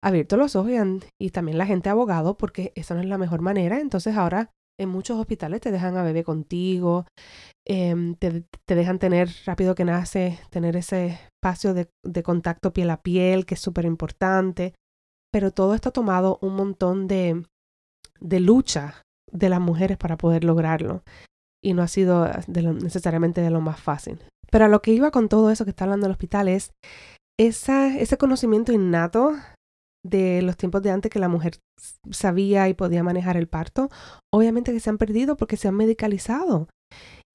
abierto 0.02 0.36
los 0.36 0.54
ojos 0.54 0.70
y, 0.70 1.26
y 1.26 1.30
también 1.30 1.58
la 1.58 1.66
gente 1.66 1.88
ha 1.88 1.92
abogado 1.92 2.36
porque 2.36 2.72
esa 2.76 2.94
no 2.94 3.00
es 3.00 3.06
la 3.06 3.18
mejor 3.18 3.40
manera. 3.40 3.80
Entonces 3.80 4.16
ahora 4.16 4.50
en 4.78 4.88
muchos 4.88 5.18
hospitales 5.18 5.60
te 5.60 5.70
dejan 5.70 5.96
a 5.96 6.02
bebé 6.02 6.24
contigo, 6.24 7.06
em, 7.66 8.14
te, 8.16 8.44
dejan 8.66 8.98
tener 8.98 9.30
rápido 9.46 9.74
que 9.74 9.84
nace, 9.84 10.38
tener 10.50 10.76
ese 10.76 11.18
espacio 11.36 11.74
de, 11.74 11.88
de 12.04 12.22
contacto 12.22 12.72
piel 12.72 12.90
a 12.90 13.02
piel, 13.02 13.46
que 13.46 13.54
es 13.54 13.60
súper 13.60 13.84
importante. 13.84 14.74
Pero 15.32 15.50
todo 15.50 15.74
esto 15.74 15.88
ha 15.88 15.92
tomado 15.92 16.38
un 16.42 16.56
montón 16.56 17.06
de, 17.06 17.44
de 18.20 18.40
lucha 18.40 19.02
de 19.30 19.48
las 19.48 19.60
mujeres 19.60 19.96
para 19.96 20.16
poder 20.16 20.44
lograrlo. 20.44 21.02
Y 21.62 21.72
no 21.72 21.82
ha 21.82 21.88
sido 21.88 22.28
necesariamente 22.46 23.40
de 23.40 23.50
lo 23.50 23.60
más 23.60 23.80
fácil. 23.80 24.18
Pero 24.50 24.66
a 24.66 24.68
lo 24.68 24.82
que 24.82 24.92
iba 24.92 25.10
con 25.10 25.28
todo 25.28 25.50
eso 25.50 25.64
que 25.64 25.70
está 25.70 25.84
hablando 25.84 26.06
el 26.06 26.12
hospital 26.12 26.48
es 26.48 26.72
esa, 27.38 27.96
ese 27.98 28.16
conocimiento 28.18 28.72
innato 28.72 29.32
de 30.04 30.42
los 30.42 30.56
tiempos 30.56 30.82
de 30.82 30.90
antes 30.90 31.10
que 31.10 31.18
la 31.18 31.28
mujer 31.28 31.58
sabía 32.10 32.68
y 32.68 32.74
podía 32.74 33.02
manejar 33.02 33.36
el 33.36 33.48
parto, 33.48 33.88
obviamente 34.32 34.72
que 34.72 34.80
se 34.80 34.90
han 34.90 34.98
perdido 34.98 35.36
porque 35.36 35.56
se 35.56 35.68
han 35.68 35.74
medicalizado. 35.74 36.68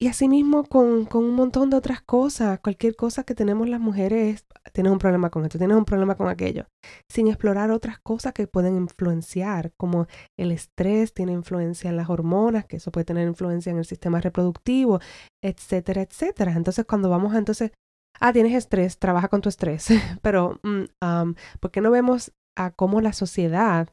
Y 0.02 0.06
asimismo 0.06 0.64
con, 0.64 1.04
con 1.04 1.24
un 1.24 1.34
montón 1.34 1.68
de 1.68 1.76
otras 1.76 2.00
cosas, 2.00 2.58
cualquier 2.60 2.96
cosa 2.96 3.24
que 3.24 3.34
tenemos 3.34 3.68
las 3.68 3.80
mujeres, 3.80 4.46
tienes 4.72 4.92
un 4.92 4.98
problema 4.98 5.28
con 5.28 5.44
esto, 5.44 5.58
tienes 5.58 5.76
un 5.76 5.84
problema 5.84 6.14
con 6.14 6.28
aquello, 6.28 6.64
sin 7.10 7.28
explorar 7.28 7.70
otras 7.70 7.98
cosas 7.98 8.32
que 8.32 8.46
pueden 8.46 8.76
influenciar, 8.76 9.72
como 9.76 10.06
el 10.38 10.52
estrés 10.52 11.12
tiene 11.12 11.32
influencia 11.32 11.90
en 11.90 11.98
las 11.98 12.08
hormonas, 12.08 12.64
que 12.64 12.76
eso 12.76 12.90
puede 12.90 13.04
tener 13.04 13.28
influencia 13.28 13.70
en 13.70 13.76
el 13.76 13.84
sistema 13.84 14.22
reproductivo, 14.22 15.00
etcétera, 15.44 16.00
etcétera. 16.00 16.52
Entonces 16.52 16.86
cuando 16.86 17.10
vamos 17.10 17.34
a 17.34 17.38
entonces 17.38 17.72
ah, 18.20 18.32
tienes 18.32 18.54
estrés, 18.54 18.98
trabaja 18.98 19.28
con 19.28 19.40
tu 19.40 19.48
estrés. 19.48 19.88
Pero, 20.22 20.60
mm, 20.62 21.32
¿por 21.60 21.70
qué 21.70 21.80
no 21.80 21.90
vemos 21.90 22.32
a 22.56 22.70
cómo 22.70 23.00
la 23.00 23.12
sociedad 23.12 23.88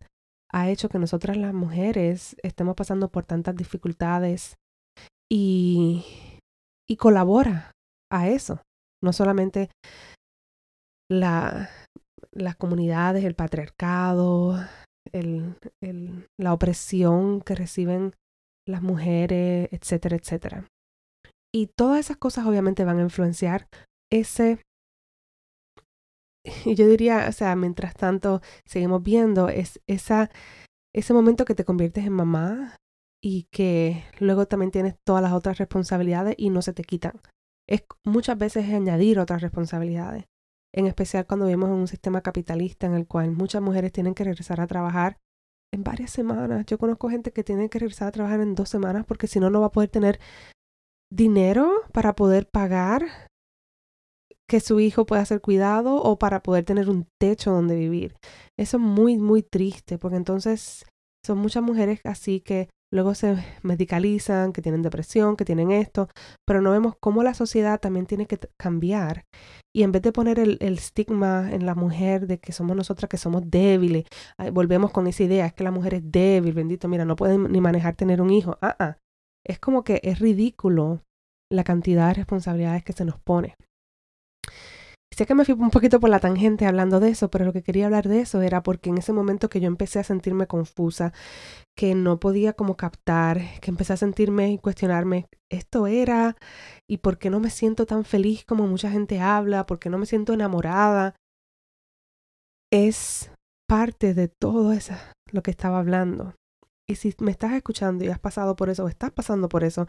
ha 0.51 0.69
hecho 0.69 0.89
que 0.89 0.99
nosotras 0.99 1.37
las 1.37 1.53
mujeres 1.53 2.35
estemos 2.41 2.75
pasando 2.75 3.09
por 3.09 3.25
tantas 3.25 3.55
dificultades 3.55 4.55
y, 5.31 6.05
y 6.89 6.95
colabora 6.97 7.71
a 8.11 8.29
eso. 8.29 8.61
No 9.03 9.13
solamente 9.13 9.69
la, 11.09 11.69
las 12.31 12.55
comunidades, 12.55 13.23
el 13.25 13.35
patriarcado, 13.35 14.59
el, 15.11 15.55
el, 15.83 16.27
la 16.39 16.53
opresión 16.53 17.41
que 17.41 17.55
reciben 17.55 18.13
las 18.67 18.81
mujeres, 18.81 19.69
etcétera, 19.71 20.15
etcétera. 20.15 20.67
Y 21.53 21.67
todas 21.77 21.99
esas 21.99 22.17
cosas 22.17 22.45
obviamente 22.45 22.85
van 22.85 22.99
a 22.99 23.03
influenciar 23.03 23.67
ese 24.11 24.61
y 26.65 26.75
yo 26.75 26.87
diría, 26.87 27.27
o 27.29 27.31
sea, 27.31 27.55
mientras 27.55 27.93
tanto 27.93 28.41
seguimos 28.65 29.03
viendo, 29.03 29.49
es 29.49 29.81
esa, 29.87 30.29
ese 30.93 31.13
momento 31.13 31.45
que 31.45 31.55
te 31.55 31.65
conviertes 31.65 32.05
en 32.05 32.13
mamá 32.13 32.75
y 33.21 33.47
que 33.51 34.03
luego 34.19 34.47
también 34.47 34.71
tienes 34.71 34.95
todas 35.03 35.21
las 35.21 35.33
otras 35.33 35.57
responsabilidades 35.57 36.35
y 36.37 36.49
no 36.49 36.61
se 36.61 36.73
te 36.73 36.83
quitan. 36.83 37.19
Es 37.67 37.83
muchas 38.05 38.37
veces 38.37 38.71
añadir 38.73 39.19
otras 39.19 39.41
responsabilidades, 39.41 40.25
en 40.73 40.87
especial 40.87 41.25
cuando 41.25 41.45
vivimos 41.45 41.69
en 41.69 41.75
un 41.75 41.87
sistema 41.87 42.21
capitalista 42.21 42.87
en 42.87 42.93
el 42.93 43.07
cual 43.07 43.31
muchas 43.31 43.61
mujeres 43.61 43.91
tienen 43.91 44.13
que 44.13 44.23
regresar 44.23 44.61
a 44.61 44.67
trabajar 44.67 45.17
en 45.73 45.83
varias 45.83 46.11
semanas. 46.11 46.65
Yo 46.65 46.77
conozco 46.77 47.09
gente 47.09 47.31
que 47.31 47.43
tiene 47.43 47.69
que 47.69 47.79
regresar 47.79 48.07
a 48.07 48.11
trabajar 48.11 48.39
en 48.39 48.55
dos 48.55 48.69
semanas 48.69 49.05
porque 49.05 49.27
si 49.27 49.39
no, 49.39 49.49
no 49.49 49.61
va 49.61 49.67
a 49.67 49.71
poder 49.71 49.89
tener 49.89 50.19
dinero 51.11 51.71
para 51.91 52.15
poder 52.15 52.47
pagar 52.47 53.07
que 54.49 54.59
su 54.59 54.79
hijo 54.79 55.05
pueda 55.05 55.25
ser 55.25 55.41
cuidado 55.41 55.95
o 55.95 56.17
para 56.17 56.41
poder 56.41 56.63
tener 56.63 56.89
un 56.89 57.07
techo 57.19 57.51
donde 57.51 57.75
vivir. 57.75 58.15
Eso 58.57 58.77
es 58.77 58.83
muy, 58.83 59.17
muy 59.17 59.43
triste, 59.43 59.97
porque 59.97 60.17
entonces 60.17 60.85
son 61.25 61.39
muchas 61.39 61.63
mujeres 61.63 61.99
así 62.05 62.39
que 62.39 62.69
luego 62.91 63.13
se 63.15 63.35
medicalizan, 63.63 64.53
que 64.53 64.61
tienen 64.61 64.81
depresión, 64.81 65.35
que 65.35 65.43
tienen 65.43 65.71
esto, 65.71 66.07
pero 66.45 66.61
no 66.61 66.71
vemos 66.71 66.95
cómo 67.01 67.21
la 67.21 67.33
sociedad 67.33 67.81
también 67.81 68.05
tiene 68.05 68.25
que 68.25 68.39
cambiar. 68.57 69.25
Y 69.75 69.83
en 69.83 69.91
vez 69.91 70.01
de 70.01 70.13
poner 70.13 70.39
el, 70.39 70.57
el 70.61 70.75
estigma 70.75 71.51
en 71.51 71.65
la 71.65 71.75
mujer 71.75 72.27
de 72.27 72.39
que 72.39 72.53
somos 72.53 72.77
nosotras 72.77 73.09
que 73.09 73.17
somos 73.17 73.43
débiles, 73.45 74.05
volvemos 74.53 74.91
con 74.91 75.07
esa 75.07 75.23
idea, 75.23 75.47
es 75.47 75.53
que 75.53 75.65
la 75.65 75.71
mujer 75.71 75.95
es 75.95 76.11
débil, 76.11 76.53
bendito, 76.53 76.87
mira, 76.87 77.03
no 77.03 77.17
puede 77.17 77.37
ni 77.37 77.59
manejar 77.59 77.95
tener 77.95 78.21
un 78.21 78.29
hijo. 78.29 78.57
Ah, 78.61 78.75
ah. 78.79 78.97
Es 79.45 79.59
como 79.59 79.83
que 79.83 79.99
es 80.03 80.19
ridículo 80.19 81.01
la 81.51 81.63
cantidad 81.63 82.07
de 82.09 82.15
responsabilidades 82.15 82.83
que 82.83 82.93
se 82.93 83.05
nos 83.05 83.19
pone. 83.19 83.55
Sé 85.17 85.25
que 85.25 85.33
me 85.33 85.45
fui 85.45 85.55
un 85.55 85.71
poquito 85.71 85.99
por 85.99 86.09
la 86.09 86.19
tangente 86.19 86.65
hablando 86.65 86.99
de 86.99 87.09
eso, 87.09 87.29
pero 87.31 87.45
lo 87.45 87.53
que 87.53 87.63
quería 87.63 87.85
hablar 87.85 88.07
de 88.07 88.19
eso 88.19 88.41
era 88.41 88.61
porque 88.61 88.89
en 88.89 88.99
ese 88.99 89.13
momento 89.13 89.49
que 89.49 89.59
yo 89.59 89.67
empecé 89.67 89.99
a 89.99 90.03
sentirme 90.03 90.47
confusa, 90.47 91.11
que 91.75 91.95
no 91.95 92.19
podía 92.19 92.53
como 92.53 92.77
captar, 92.77 93.41
que 93.61 93.71
empecé 93.71 93.93
a 93.93 93.97
sentirme 93.97 94.51
y 94.51 94.57
cuestionarme, 94.59 95.25
esto 95.49 95.87
era, 95.87 96.35
y 96.87 96.97
por 96.97 97.17
qué 97.17 97.29
no 97.29 97.39
me 97.39 97.49
siento 97.49 97.85
tan 97.85 98.03
feliz 98.03 98.45
como 98.45 98.67
mucha 98.67 98.91
gente 98.91 99.19
habla, 99.19 99.65
por 99.65 99.79
qué 99.79 99.89
no 99.89 99.97
me 99.97 100.05
siento 100.05 100.33
enamorada, 100.33 101.15
es 102.71 103.31
parte 103.67 104.13
de 104.13 104.27
todo 104.27 104.71
eso, 104.73 104.93
lo 105.31 105.41
que 105.41 105.51
estaba 105.51 105.79
hablando. 105.79 106.35
Y 106.87 106.95
si 106.95 107.13
me 107.19 107.31
estás 107.31 107.53
escuchando 107.53 108.05
y 108.05 108.09
has 108.09 108.19
pasado 108.19 108.55
por 108.55 108.69
eso 108.69 108.85
o 108.85 108.87
estás 108.87 109.11
pasando 109.11 109.49
por 109.49 109.63
eso, 109.63 109.87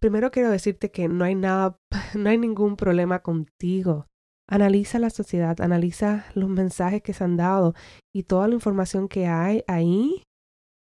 primero 0.00 0.30
quiero 0.30 0.50
decirte 0.50 0.90
que 0.90 1.08
no 1.08 1.24
hay 1.24 1.34
nada, 1.34 1.76
no 2.16 2.30
hay 2.30 2.38
ningún 2.38 2.76
problema 2.76 3.20
contigo. 3.20 4.06
Analiza 4.48 4.98
la 4.98 5.10
sociedad, 5.10 5.60
analiza 5.60 6.26
los 6.34 6.48
mensajes 6.48 7.02
que 7.02 7.12
se 7.12 7.24
han 7.24 7.36
dado 7.36 7.74
y 8.14 8.24
toda 8.24 8.48
la 8.48 8.54
información 8.54 9.08
que 9.08 9.26
hay 9.26 9.64
ahí 9.66 10.24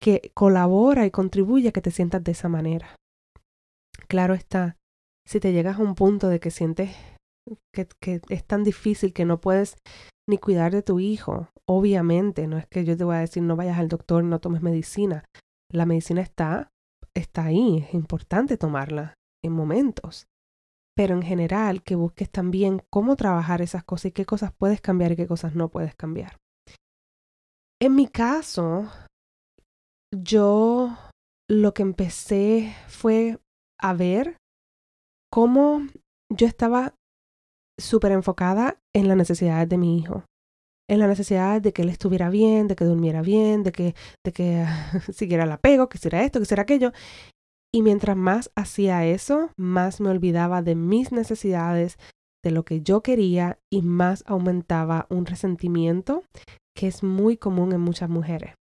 que 0.02 0.32
colabora 0.36 1.06
y 1.06 1.12
contribuye 1.12 1.70
a 1.70 1.72
que 1.72 1.82
te 1.82 1.92
sientas 1.92 2.24
de 2.24 2.34
esa 2.34 2.50
manera. 2.50 2.96
Claro 4.08 4.36
está, 4.36 4.78
si 5.26 5.40
te 5.40 5.54
llegas 5.54 5.80
a 5.80 5.82
un 5.82 5.96
punto 5.96 6.30
de 6.30 6.40
que 6.40 6.52
sientes 6.52 6.96
que, 7.74 7.88
que, 8.00 8.22
es 8.30 8.46
tan 8.46 8.64
difícil 8.64 9.14
que 9.14 9.26
no 9.26 9.40
puedes 9.40 9.78
ni 10.30 10.38
cuidar 10.38 10.72
de 10.72 10.84
tu 10.84 11.00
hijo, 11.00 11.50
obviamente, 11.68 12.48
no 12.48 12.58
es 12.58 12.68
que 12.68 12.86
yo 12.86 12.96
te 12.96 13.06
voy 13.06 13.16
a 13.16 13.20
decir 13.20 13.42
no 13.42 13.56
vayas 13.56 13.80
al 13.80 13.88
doctor, 13.88 14.24
no 14.24 14.40
tomes 14.40 14.62
medicina. 14.62 15.24
La 15.72 15.86
medicina 15.86 16.22
está, 16.22 16.70
está 17.16 17.46
ahí, 17.46 17.86
es 17.88 17.94
importante 17.94 18.58
tomarla 18.58 19.16
en 19.44 19.54
momentos 19.54 20.28
pero 20.98 21.14
en 21.14 21.22
general 21.22 21.84
que 21.84 21.94
busques 21.94 22.28
también 22.32 22.82
cómo 22.90 23.16
trabajar 23.16 23.62
esas 23.62 23.84
cosas 23.84 24.06
y 24.06 24.12
qué 24.14 24.26
cosas 24.26 24.52
puedes 24.58 24.82
cambiar 24.82 25.12
y 25.12 25.16
qué 25.16 25.28
cosas 25.28 25.54
no 25.54 25.70
puedes 25.70 25.96
cambiar. 25.96 26.38
En 27.80 27.94
mi 27.94 28.08
caso, 28.08 28.90
yo 30.12 30.98
lo 31.48 31.74
que 31.76 31.84
empecé 31.84 32.74
fue 32.88 33.38
a 33.80 33.94
ver 33.94 34.38
cómo 35.32 35.86
yo 36.34 36.48
estaba 36.48 36.96
súper 37.80 38.12
enfocada 38.12 38.80
en 38.96 39.08
las 39.08 39.18
necesidades 39.18 39.70
de 39.70 39.78
mi 39.78 40.00
hijo, 40.00 40.26
en 40.90 40.98
la 40.98 41.08
necesidad 41.08 41.62
de 41.62 41.74
que 41.74 41.84
él 41.84 41.90
estuviera 41.90 42.32
bien, 42.32 42.68
de 42.68 42.76
que 42.76 42.86
durmiera 42.86 43.22
bien, 43.22 43.62
de 43.62 43.72
que, 43.72 43.94
de 44.26 44.34
que 44.34 44.66
siguiera 45.14 45.44
el 45.44 45.52
apego, 45.52 45.90
que 45.90 46.00
hiciera 46.00 46.24
esto, 46.24 46.40
que 46.40 46.44
hiciera 46.44 46.64
aquello. 46.64 46.92
Y 47.74 47.82
mientras 47.82 48.16
más 48.16 48.52
hacía 48.56 49.06
eso, 49.06 49.52
más 49.58 50.00
me 50.02 50.10
olvidaba 50.10 50.62
de 50.62 50.76
mis 50.76 51.12
necesidades, 51.12 51.98
de 52.44 52.52
lo 52.52 52.64
que 52.64 52.82
yo 52.82 53.02
quería 53.02 53.60
y 53.72 53.82
más 53.82 54.24
aumentaba 54.28 55.08
un 55.10 55.26
resentimiento 55.26 56.24
que 56.76 56.88
es 56.88 57.04
muy 57.04 57.38
común 57.38 57.74
en 57.74 57.82
muchas 57.82 58.10
mujeres. 58.10 58.54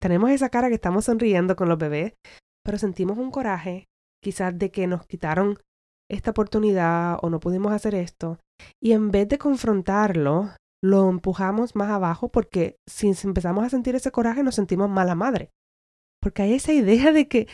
Tenemos 0.00 0.30
esa 0.30 0.50
cara 0.50 0.68
que 0.68 0.74
estamos 0.74 1.06
sonriendo 1.06 1.56
con 1.56 1.68
los 1.68 1.78
bebés, 1.78 2.14
pero 2.62 2.78
sentimos 2.78 3.18
un 3.18 3.30
coraje, 3.30 3.86
quizás 4.22 4.56
de 4.58 4.70
que 4.70 4.86
nos 4.86 5.06
quitaron 5.06 5.58
esta 6.10 6.32
oportunidad 6.32 7.18
o 7.22 7.30
no 7.30 7.40
pudimos 7.40 7.72
hacer 7.72 7.94
esto. 7.94 8.38
Y 8.82 8.92
en 8.92 9.10
vez 9.10 9.28
de 9.28 9.38
confrontarlo, 9.38 10.50
lo 10.82 11.08
empujamos 11.08 11.74
más 11.74 11.90
abajo 11.90 12.28
porque 12.28 12.76
si 12.86 13.12
empezamos 13.24 13.64
a 13.64 13.70
sentir 13.70 13.94
ese 13.94 14.10
coraje 14.10 14.42
nos 14.42 14.54
sentimos 14.54 14.90
mala 14.90 15.14
madre. 15.14 15.50
Porque 16.20 16.42
hay 16.42 16.54
esa 16.54 16.72
idea 16.72 17.12
de 17.12 17.26
que 17.28 17.48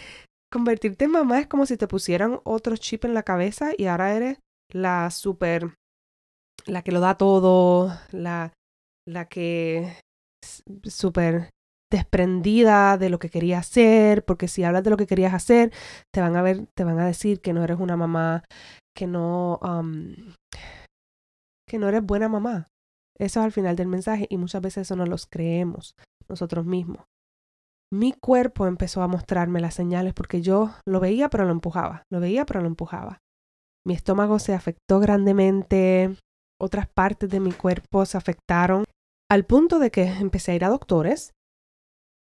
convertirte 0.50 1.04
en 1.04 1.12
mamá 1.12 1.40
es 1.40 1.46
como 1.46 1.66
si 1.66 1.76
te 1.76 1.88
pusieran 1.88 2.40
otro 2.44 2.76
chip 2.76 3.04
en 3.04 3.14
la 3.14 3.22
cabeza 3.22 3.70
y 3.76 3.86
ahora 3.86 4.14
eres 4.14 4.38
la 4.72 5.10
super, 5.10 5.74
la 6.66 6.82
que 6.82 6.92
lo 6.92 7.00
da 7.00 7.16
todo, 7.16 7.92
la, 8.12 8.52
la 9.06 9.26
que 9.26 9.96
súper 10.84 11.50
desprendida 11.90 12.96
de 12.98 13.10
lo 13.10 13.18
que 13.18 13.30
querías 13.30 13.66
hacer, 13.66 14.24
porque 14.24 14.48
si 14.48 14.62
hablas 14.62 14.84
de 14.84 14.90
lo 14.90 14.96
que 14.96 15.06
querías 15.06 15.34
hacer, 15.34 15.72
te 16.12 16.20
van 16.20 16.36
a 16.36 16.42
ver, 16.42 16.66
te 16.76 16.84
van 16.84 16.98
a 17.00 17.06
decir 17.06 17.40
que 17.40 17.52
no 17.52 17.64
eres 17.64 17.80
una 17.80 17.96
mamá, 17.96 18.44
que 18.96 19.06
no, 19.06 19.58
que 21.68 21.78
no 21.78 21.88
eres 21.88 22.02
buena 22.02 22.28
mamá. 22.28 22.66
Eso 23.18 23.40
es 23.40 23.44
al 23.44 23.52
final 23.52 23.76
del 23.76 23.88
mensaje 23.88 24.26
y 24.30 24.36
muchas 24.38 24.62
veces 24.62 24.82
eso 24.82 24.96
no 24.96 25.04
los 25.04 25.26
creemos 25.26 25.94
nosotros 26.28 26.64
mismos. 26.64 27.04
Mi 27.92 28.12
cuerpo 28.12 28.66
empezó 28.66 29.02
a 29.02 29.08
mostrarme 29.08 29.60
las 29.60 29.74
señales 29.74 30.14
porque 30.14 30.42
yo 30.42 30.70
lo 30.86 31.00
veía 31.00 31.28
pero 31.28 31.44
lo 31.44 31.50
empujaba, 31.50 32.04
lo 32.10 32.20
veía 32.20 32.46
pero 32.46 32.60
lo 32.60 32.68
empujaba. 32.68 33.18
Mi 33.86 33.94
estómago 33.94 34.38
se 34.38 34.54
afectó 34.54 35.00
grandemente, 35.00 36.16
otras 36.60 36.88
partes 36.88 37.30
de 37.30 37.40
mi 37.40 37.52
cuerpo 37.52 38.04
se 38.04 38.18
afectaron 38.18 38.84
al 39.30 39.44
punto 39.44 39.78
de 39.78 39.90
que 39.90 40.04
empecé 40.04 40.52
a 40.52 40.54
ir 40.54 40.64
a 40.64 40.68
doctores. 40.68 41.32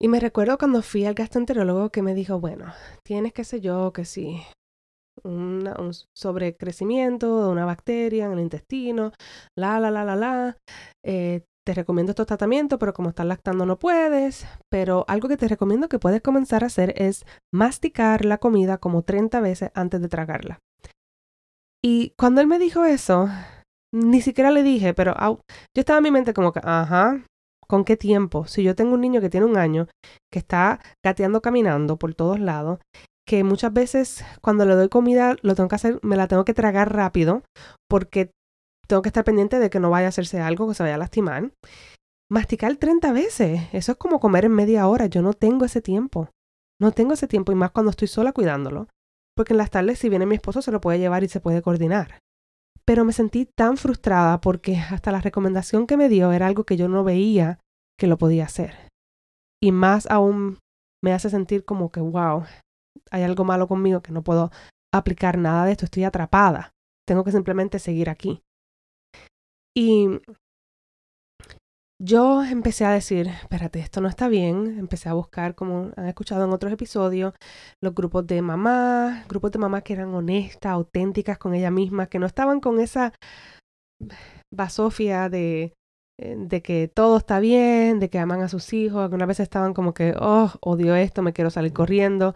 Y 0.02 0.10
me 0.10 0.19
recuerdo 0.19 0.58
cuando 0.58 0.82
fui 0.82 1.06
al 1.06 1.13
gastroenterólogo 1.13 1.91
que 1.91 2.02
me 2.02 2.13
dijo, 2.13 2.39
bueno, 2.39 2.73
tienes 3.06 3.32
que 3.32 3.45
sé 3.45 3.62
yo, 3.62 3.93
que 3.93 4.04
sí, 4.04 4.41
un 5.23 5.69
sobrecrecimiento 6.17 7.45
de 7.45 7.52
una 7.52 7.65
bacteria 7.65 8.26
en 8.26 8.34
el 8.34 8.39
intestino, 8.39 9.13
la, 9.58 9.80
la, 9.80 9.91
la, 9.91 10.04
la, 10.04 10.15
la. 10.15 10.58
Eh, 11.06 11.45
te 11.65 11.73
recomiendo 11.73 12.12
estos 12.12 12.28
tratamientos, 12.28 12.80
pero 12.80 12.93
como 12.93 13.10
estás 13.10 13.26
lactando 13.26 13.65
no 13.65 13.80
puedes. 13.80 14.45
Pero 14.69 15.06
algo 15.08 15.30
que 15.30 15.38
te 15.38 15.47
recomiendo 15.47 15.89
que 15.89 15.99
puedes 15.99 16.21
comenzar 16.21 16.63
a 16.63 16.67
hacer 16.67 16.93
es 16.97 17.26
masticar 17.54 18.26
la 18.26 18.38
comida 18.38 18.78
como 18.78 19.04
30 19.04 19.39
veces 19.41 19.71
antes 19.73 20.02
de 20.02 20.10
tragarla. 20.10 20.60
Y 21.84 22.13
cuando 22.17 22.41
él 22.41 22.47
me 22.47 22.60
dijo 22.60 22.86
eso, 22.86 23.30
ni 23.93 24.21
siquiera 24.21 24.52
le 24.52 24.63
dije, 24.63 24.93
pero 24.93 25.13
yo 25.17 25.39
estaba 25.76 25.97
en 25.97 26.04
mi 26.04 26.12
mente 26.12 26.34
como 26.34 26.54
que, 26.54 26.62
ajá, 26.63 27.26
¿con 27.67 27.84
qué 27.84 27.97
tiempo? 27.97 28.45
Si 28.47 28.63
yo 28.63 28.76
tengo 28.76 28.93
un 28.93 29.02
niño 29.02 29.21
que 29.21 29.30
tiene 29.30 29.45
un 29.45 29.58
año, 29.58 29.88
que 30.32 30.39
está 30.39 30.80
gateando 31.04 31.41
caminando 31.41 31.97
por 31.97 32.15
todos 32.15 32.39
lados, 32.39 32.80
que 33.28 33.43
muchas 33.43 33.73
veces 33.73 34.26
cuando 34.41 34.65
le 34.65 34.76
doy 34.76 34.89
comida 34.89 35.36
lo 35.41 35.56
tengo 35.56 35.69
que 35.69 35.76
hacer, 35.76 35.99
me 36.02 36.17
la 36.17 36.28
tengo 36.28 36.45
que 36.45 36.54
tragar 36.54 36.93
rápido 36.93 37.43
porque 37.89 38.32
tengo 38.88 39.02
que 39.02 39.10
estar 39.10 39.24
pendiente 39.24 39.60
de 39.60 39.69
que 39.69 39.80
no 39.80 39.89
vaya 39.89 40.08
a 40.08 40.10
hacerse 40.10 40.39
algo 40.39 40.67
que 40.67 40.74
se 40.74 40.84
vaya 40.84 40.96
a 40.96 41.00
lastimar. 41.00 41.52
Masticar 42.30 42.76
30 42.76 43.12
veces, 43.12 43.62
eso 43.74 43.91
es 43.91 43.98
como 43.98 44.19
comer 44.19 44.46
en 44.46 44.54
media 44.54 44.88
hora, 44.88 45.06
yo 45.08 45.22
no 45.22 45.34
tengo 45.34 45.65
ese 45.65 45.82
tiempo. 45.82 46.30
No 46.82 46.91
tengo 46.91 47.13
ese 47.13 47.28
tiempo 47.28 47.52
y 47.52 47.56
más 47.56 47.72
cuando 47.72 47.91
estoy 47.91 48.08
sola 48.08 48.32
cuidándolo. 48.34 48.88
Porque 49.36 49.54
en 49.54 49.58
las 49.58 49.72
tardes 49.72 50.00
si 50.00 50.10
viene 50.10 50.26
mi 50.26 50.36
esposo 50.36 50.62
se 50.62 50.72
lo 50.72 50.82
puede 50.82 51.00
llevar 51.00 51.24
y 51.24 51.30
se 51.30 51.39
puede 51.39 51.62
coordinar 51.62 52.19
pero 52.86 53.06
me 53.06 53.13
sentí 53.13 53.46
tan 53.46 53.78
frustrada 53.78 54.41
porque 54.41 54.78
hasta 54.78 55.12
la 55.12 55.22
recomendación 55.22 55.88
que 55.88 55.98
me 55.98 56.10
dio 56.10 56.32
era 56.32 56.48
algo 56.48 56.65
que 56.65 56.78
yo 56.78 56.88
no 56.88 57.04
veía 57.04 57.60
que 57.98 58.08
lo 58.08 58.17
podía 58.17 58.46
hacer. 58.46 58.89
Y 59.62 59.72
más 59.72 60.10
aún 60.10 60.60
me 61.02 61.13
hace 61.13 61.30
sentir 61.30 61.63
como 61.63 61.91
que, 61.91 62.02
wow, 62.02 62.43
hay 63.12 63.24
algo 63.24 63.46
malo 63.46 63.67
conmigo 63.67 64.02
que 64.02 64.12
no 64.12 64.24
puedo 64.24 64.52
aplicar 64.93 65.38
nada 65.38 65.65
de 65.65 65.72
esto, 65.72 65.86
estoy 65.86 66.04
atrapada, 66.04 66.72
tengo 67.08 67.24
que 67.24 67.32
simplemente 67.32 67.80
seguir 67.80 68.10
aquí. 68.10 68.43
Y 69.76 70.20
yo 72.00 72.44
empecé 72.44 72.86
a 72.86 72.92
decir, 72.92 73.28
espérate, 73.28 73.80
esto 73.80 74.02
no 74.02 74.10
está 74.10 74.28
bien. 74.28 74.78
Empecé 74.78 75.10
a 75.10 75.14
buscar, 75.14 75.56
como 75.56 75.92
han 75.96 76.08
escuchado 76.08 76.44
en 76.46 76.52
otros 76.52 76.72
episodios, 76.74 77.34
los 77.82 77.96
grupos 77.96 78.28
de 78.28 78.42
mamás, 78.42 79.28
grupos 79.28 79.52
de 79.52 79.60
mamás 79.60 79.84
que 79.84 79.94
eran 79.94 80.14
honestas, 80.14 80.72
auténticas 80.72 81.38
con 81.38 81.54
ella 81.54 81.72
misma, 81.72 82.08
que 82.08 82.20
no 82.20 82.26
estaban 82.26 82.60
con 82.60 82.80
esa 82.80 83.14
basofia 84.54 85.30
de, 85.30 85.74
eh, 86.20 86.36
de 86.38 86.62
que 86.62 86.88
todo 86.94 87.18
está 87.18 87.40
bien, 87.40 88.00
de 88.00 88.10
que 88.10 88.20
aman 88.20 88.42
a 88.42 88.50
sus 88.50 88.74
hijos. 88.74 89.02
Algunas 89.02 89.28
veces 89.28 89.44
estaban 89.44 89.74
como 89.74 89.94
que, 89.94 90.14
oh, 90.20 90.52
odio 90.62 90.96
esto, 90.96 91.22
me 91.22 91.34
quiero 91.34 91.50
salir 91.50 91.74
corriendo, 91.74 92.34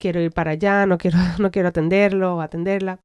quiero 0.00 0.20
ir 0.20 0.32
para 0.32 0.52
allá, 0.52 0.86
no 0.86 0.98
quiero, 0.98 1.18
no 1.40 1.50
quiero 1.50 1.68
atenderlo 1.68 2.36
o 2.36 2.40
atenderla. 2.40 3.00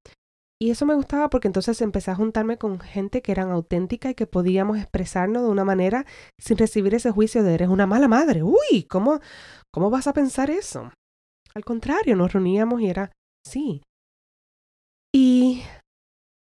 Y 0.62 0.70
eso 0.70 0.86
me 0.86 0.94
gustaba 0.94 1.28
porque 1.32 1.48
entonces 1.48 1.82
empecé 1.82 2.12
a 2.12 2.16
juntarme 2.16 2.60
con 2.60 2.80
gente 2.80 3.24
que 3.24 3.32
eran 3.32 3.50
auténtica 3.50 4.12
y 4.12 4.14
que 4.14 4.28
podíamos 4.28 4.78
expresarnos 4.78 5.42
de 5.42 5.50
una 5.50 5.66
manera 5.66 6.06
sin 6.40 6.56
recibir 6.56 6.94
ese 6.94 7.10
juicio 7.10 7.42
de 7.42 7.56
eres 7.56 7.70
una 7.70 7.88
mala 7.88 8.08
madre. 8.08 8.44
Uy, 8.44 8.84
¿cómo, 8.88 9.22
cómo 9.74 9.90
vas 9.90 10.06
a 10.06 10.14
pensar 10.14 10.52
eso? 10.52 10.92
Al 11.56 11.66
contrario, 11.66 12.16
nos 12.16 12.34
reuníamos 12.34 12.80
y 12.80 12.90
era, 12.90 13.12
sí. 13.44 13.82
Y 15.12 15.64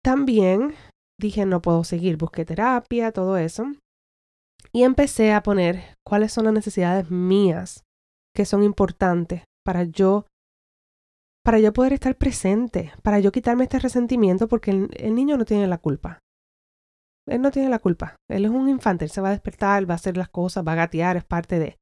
también 0.05 0.75
dije, 1.16 1.46
no 1.46 1.62
puedo 1.62 1.85
seguir, 1.85 2.16
busqué 2.16 2.44
terapia, 2.44 3.12
todo 3.12 3.37
eso. 3.37 3.70
Y 4.73 4.83
empecé 4.83 5.33
a 5.33 5.44
poner 5.44 5.94
cuáles 6.05 6.33
son 6.33 6.46
las 6.46 6.55
necesidades 6.55 7.12
mías 7.12 7.85
que 8.35 8.44
son 8.44 8.64
importantes 8.64 9.44
para 9.64 9.85
yo 9.85 10.27
para 11.51 11.59
yo 11.59 11.73
poder 11.73 11.95
estar 11.95 12.15
presente, 12.15 12.93
para 13.03 13.19
yo 13.19 13.33
quitarme 13.33 13.65
este 13.65 13.81
resentimiento 13.81 14.47
porque 14.47 14.71
el, 14.71 15.15
niño 15.17 15.37
no 15.37 15.45
tiene 15.45 15.67
la 15.67 15.79
culpa. 15.79 16.21
Él 17.27 17.43
no 17.43 17.51
tiene 17.51 17.69
la 17.69 17.81
culpa. 17.81 18.15
Él 18.31 18.45
es 18.45 18.53
un 18.53 18.69
infante, 18.69 19.05
él 19.05 19.11
se 19.11 19.21
va 19.21 19.31
a 19.31 19.33
despertar, 19.33 19.91
va 19.91 19.95
a 19.95 19.97
hacer 19.97 20.17
las 20.17 20.29
cosas, 20.29 20.65
va 20.65 20.75
a 20.75 20.77
gatear, 20.77 21.17
es 21.17 21.25
parte 21.25 21.59
de. 21.59 21.77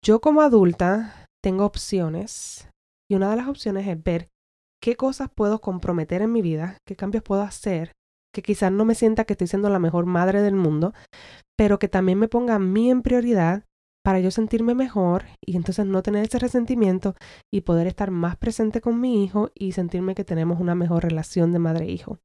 Yo 0.00 0.20
como 0.20 0.42
adulta 0.42 1.26
tengo 1.42 1.64
opciones 1.64 2.70
y 3.10 3.16
una 3.16 3.30
de 3.30 3.36
las 3.38 3.48
opciones 3.48 3.84
es 3.88 4.00
ver 4.00 4.28
qué 4.80 4.94
cosas 4.94 5.28
puedo 5.28 5.60
comprometer 5.60 6.22
en 6.22 6.30
mi 6.30 6.40
vida, 6.40 6.78
qué 6.86 6.94
cambios 6.94 7.24
puedo 7.24 7.42
hacer, 7.42 7.90
que 8.32 8.42
quizás 8.42 8.70
no 8.70 8.84
me 8.84 8.94
sienta 8.94 9.24
que 9.24 9.32
estoy 9.32 9.48
siendo 9.48 9.70
la 9.70 9.80
mejor 9.80 10.06
madre 10.06 10.40
del 10.40 10.54
mundo, 10.54 10.94
pero 11.56 11.80
que 11.80 11.88
también 11.88 12.20
me 12.20 12.28
ponga 12.28 12.54
a 12.54 12.60
mí 12.60 12.92
en 12.92 13.02
prioridad 13.02 13.64
para 14.08 14.20
yo 14.20 14.30
sentirme 14.30 14.74
mejor 14.74 15.26
y 15.44 15.54
entonces 15.54 15.84
no 15.84 16.02
tener 16.02 16.24
ese 16.24 16.38
resentimiento 16.38 17.14
y 17.52 17.60
poder 17.60 17.86
estar 17.86 18.10
más 18.10 18.38
presente 18.38 18.80
con 18.80 18.98
mi 18.98 19.22
hijo 19.22 19.50
y 19.54 19.72
sentirme 19.72 20.14
que 20.14 20.24
tenemos 20.24 20.60
una 20.60 20.74
mejor 20.74 21.02
relación 21.02 21.52
de 21.52 21.58
madre-hijo. 21.58 22.16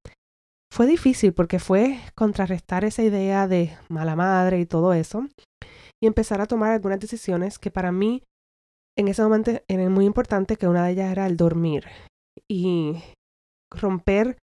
Fue 0.74 0.88
difícil 0.88 1.34
porque 1.34 1.60
fue 1.60 2.00
contrarrestar 2.16 2.86
esa 2.86 3.04
idea 3.04 3.50
de 3.50 3.78
mala 3.90 4.16
madre 4.16 4.62
y 4.62 4.66
todo 4.66 4.94
eso 4.94 5.28
y 6.02 6.08
empezar 6.08 6.40
a 6.40 6.46
tomar 6.46 6.72
algunas 6.72 7.02
decisiones 7.02 7.60
que 7.60 7.70
para 7.70 7.92
mí 7.92 8.24
en 8.98 9.10
ese 9.10 9.22
momento 9.22 9.52
era 9.68 9.90
muy 9.90 10.06
importante 10.06 10.56
que 10.56 10.70
una 10.70 10.86
de 10.86 10.94
ellas 10.94 11.12
era 11.12 11.28
el 11.28 11.36
dormir 11.36 11.84
y 12.50 13.04
romper 13.70 14.38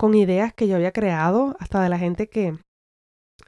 con 0.00 0.14
ideas 0.14 0.54
que 0.54 0.66
yo 0.66 0.76
había 0.76 0.92
creado 0.92 1.56
hasta 1.60 1.82
de 1.82 1.90
la 1.90 1.98
gente 1.98 2.30
que 2.30 2.56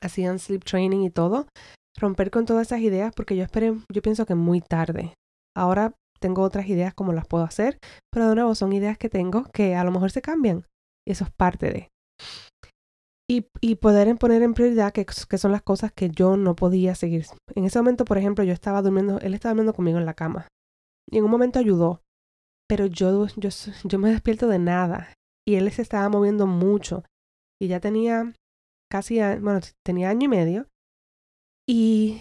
hacían 0.03 0.39
sleep 0.39 0.65
training 0.65 1.01
y 1.01 1.11
todo, 1.11 1.47
romper 1.97 2.31
con 2.31 2.47
todas 2.47 2.69
esas 2.69 2.81
ideas 2.81 3.13
porque 3.15 3.37
yo 3.37 3.45
esperé, 3.45 3.75
yo 3.93 4.03
pienso 4.03 4.27
que 4.27 4.35
muy 4.35 4.61
tarde. 4.61 5.15
Ahora 5.57 5.95
tengo 6.21 6.43
otras 6.43 6.69
ideas 6.69 6.95
como 6.95 7.13
las 7.13 7.27
puedo 7.27 7.45
hacer, 7.45 7.79
pero 8.13 8.29
de 8.29 8.35
nuevo 8.35 8.55
son 8.55 8.73
ideas 8.73 8.99
que 8.99 9.09
tengo 9.09 9.45
que 9.53 9.75
a 9.75 9.85
lo 9.85 9.91
mejor 9.91 10.11
se 10.11 10.23
cambian. 10.23 10.65
Y 11.07 11.13
eso 11.13 11.25
es 11.25 11.31
parte 11.31 11.71
de. 11.71 11.89
Y, 13.31 13.47
y 13.61 13.77
poder 13.77 14.15
poner 14.17 14.43
en 14.43 14.55
prioridad 14.55 14.93
que, 14.93 15.05
que, 15.05 15.39
son 15.39 15.53
las 15.53 15.63
cosas 15.63 15.93
que 15.93 16.09
yo 16.09 16.37
no 16.37 16.57
podía 16.57 16.95
seguir. 16.95 17.27
En 17.55 17.65
ese 17.65 17.79
momento, 17.79 18.05
por 18.05 18.17
ejemplo, 18.17 18.43
yo 18.43 18.55
estaba 18.55 18.81
durmiendo, 18.81 19.21
él 19.21 19.35
estaba 19.35 19.53
durmiendo 19.53 19.75
conmigo 19.75 19.99
en 19.99 20.07
la 20.07 20.15
cama. 20.15 20.49
Y 21.11 21.19
en 21.19 21.25
un 21.25 21.31
momento 21.31 21.59
ayudó, 21.59 22.01
pero 22.69 22.87
yo, 22.87 23.27
yo, 23.37 23.51
yo 23.85 23.99
me 23.99 24.11
despierto 24.11 24.49
de 24.49 24.59
nada. 24.59 25.13
Y 25.47 25.57
él 25.57 25.71
se 25.73 25.83
estaba 25.83 26.09
moviendo 26.09 26.47
mucho. 26.47 27.05
Y 27.61 27.69
ya 27.69 27.81
tenía 27.81 28.33
casi, 28.91 29.19
bueno, 29.19 29.61
tenía 29.85 30.11
año 30.11 30.25
y 30.25 30.29
medio. 30.29 30.67
Y 31.69 32.21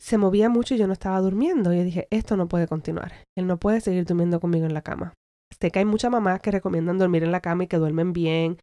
se 0.00 0.18
movía 0.18 0.48
mucho 0.48 0.74
y 0.74 0.78
yo 0.78 0.86
no 0.86 0.92
estaba 0.92 1.20
durmiendo. 1.20 1.72
Y 1.72 1.78
yo 1.78 1.84
dije, 1.84 2.08
esto 2.10 2.36
no 2.36 2.48
puede 2.48 2.66
continuar. 2.66 3.12
Él 3.36 3.46
no 3.46 3.58
puede 3.58 3.80
seguir 3.80 4.04
durmiendo 4.04 4.40
conmigo 4.40 4.66
en 4.66 4.74
la 4.74 4.82
cama. 4.82 5.14
Sé 5.60 5.70
que 5.70 5.78
hay 5.78 5.84
muchas 5.84 6.10
mamás 6.10 6.40
que 6.40 6.50
recomiendan 6.50 6.98
dormir 6.98 7.22
en 7.22 7.32
la 7.32 7.40
cama 7.40 7.64
y 7.64 7.66
que 7.68 7.78
duermen 7.78 8.12
bien, 8.12 8.58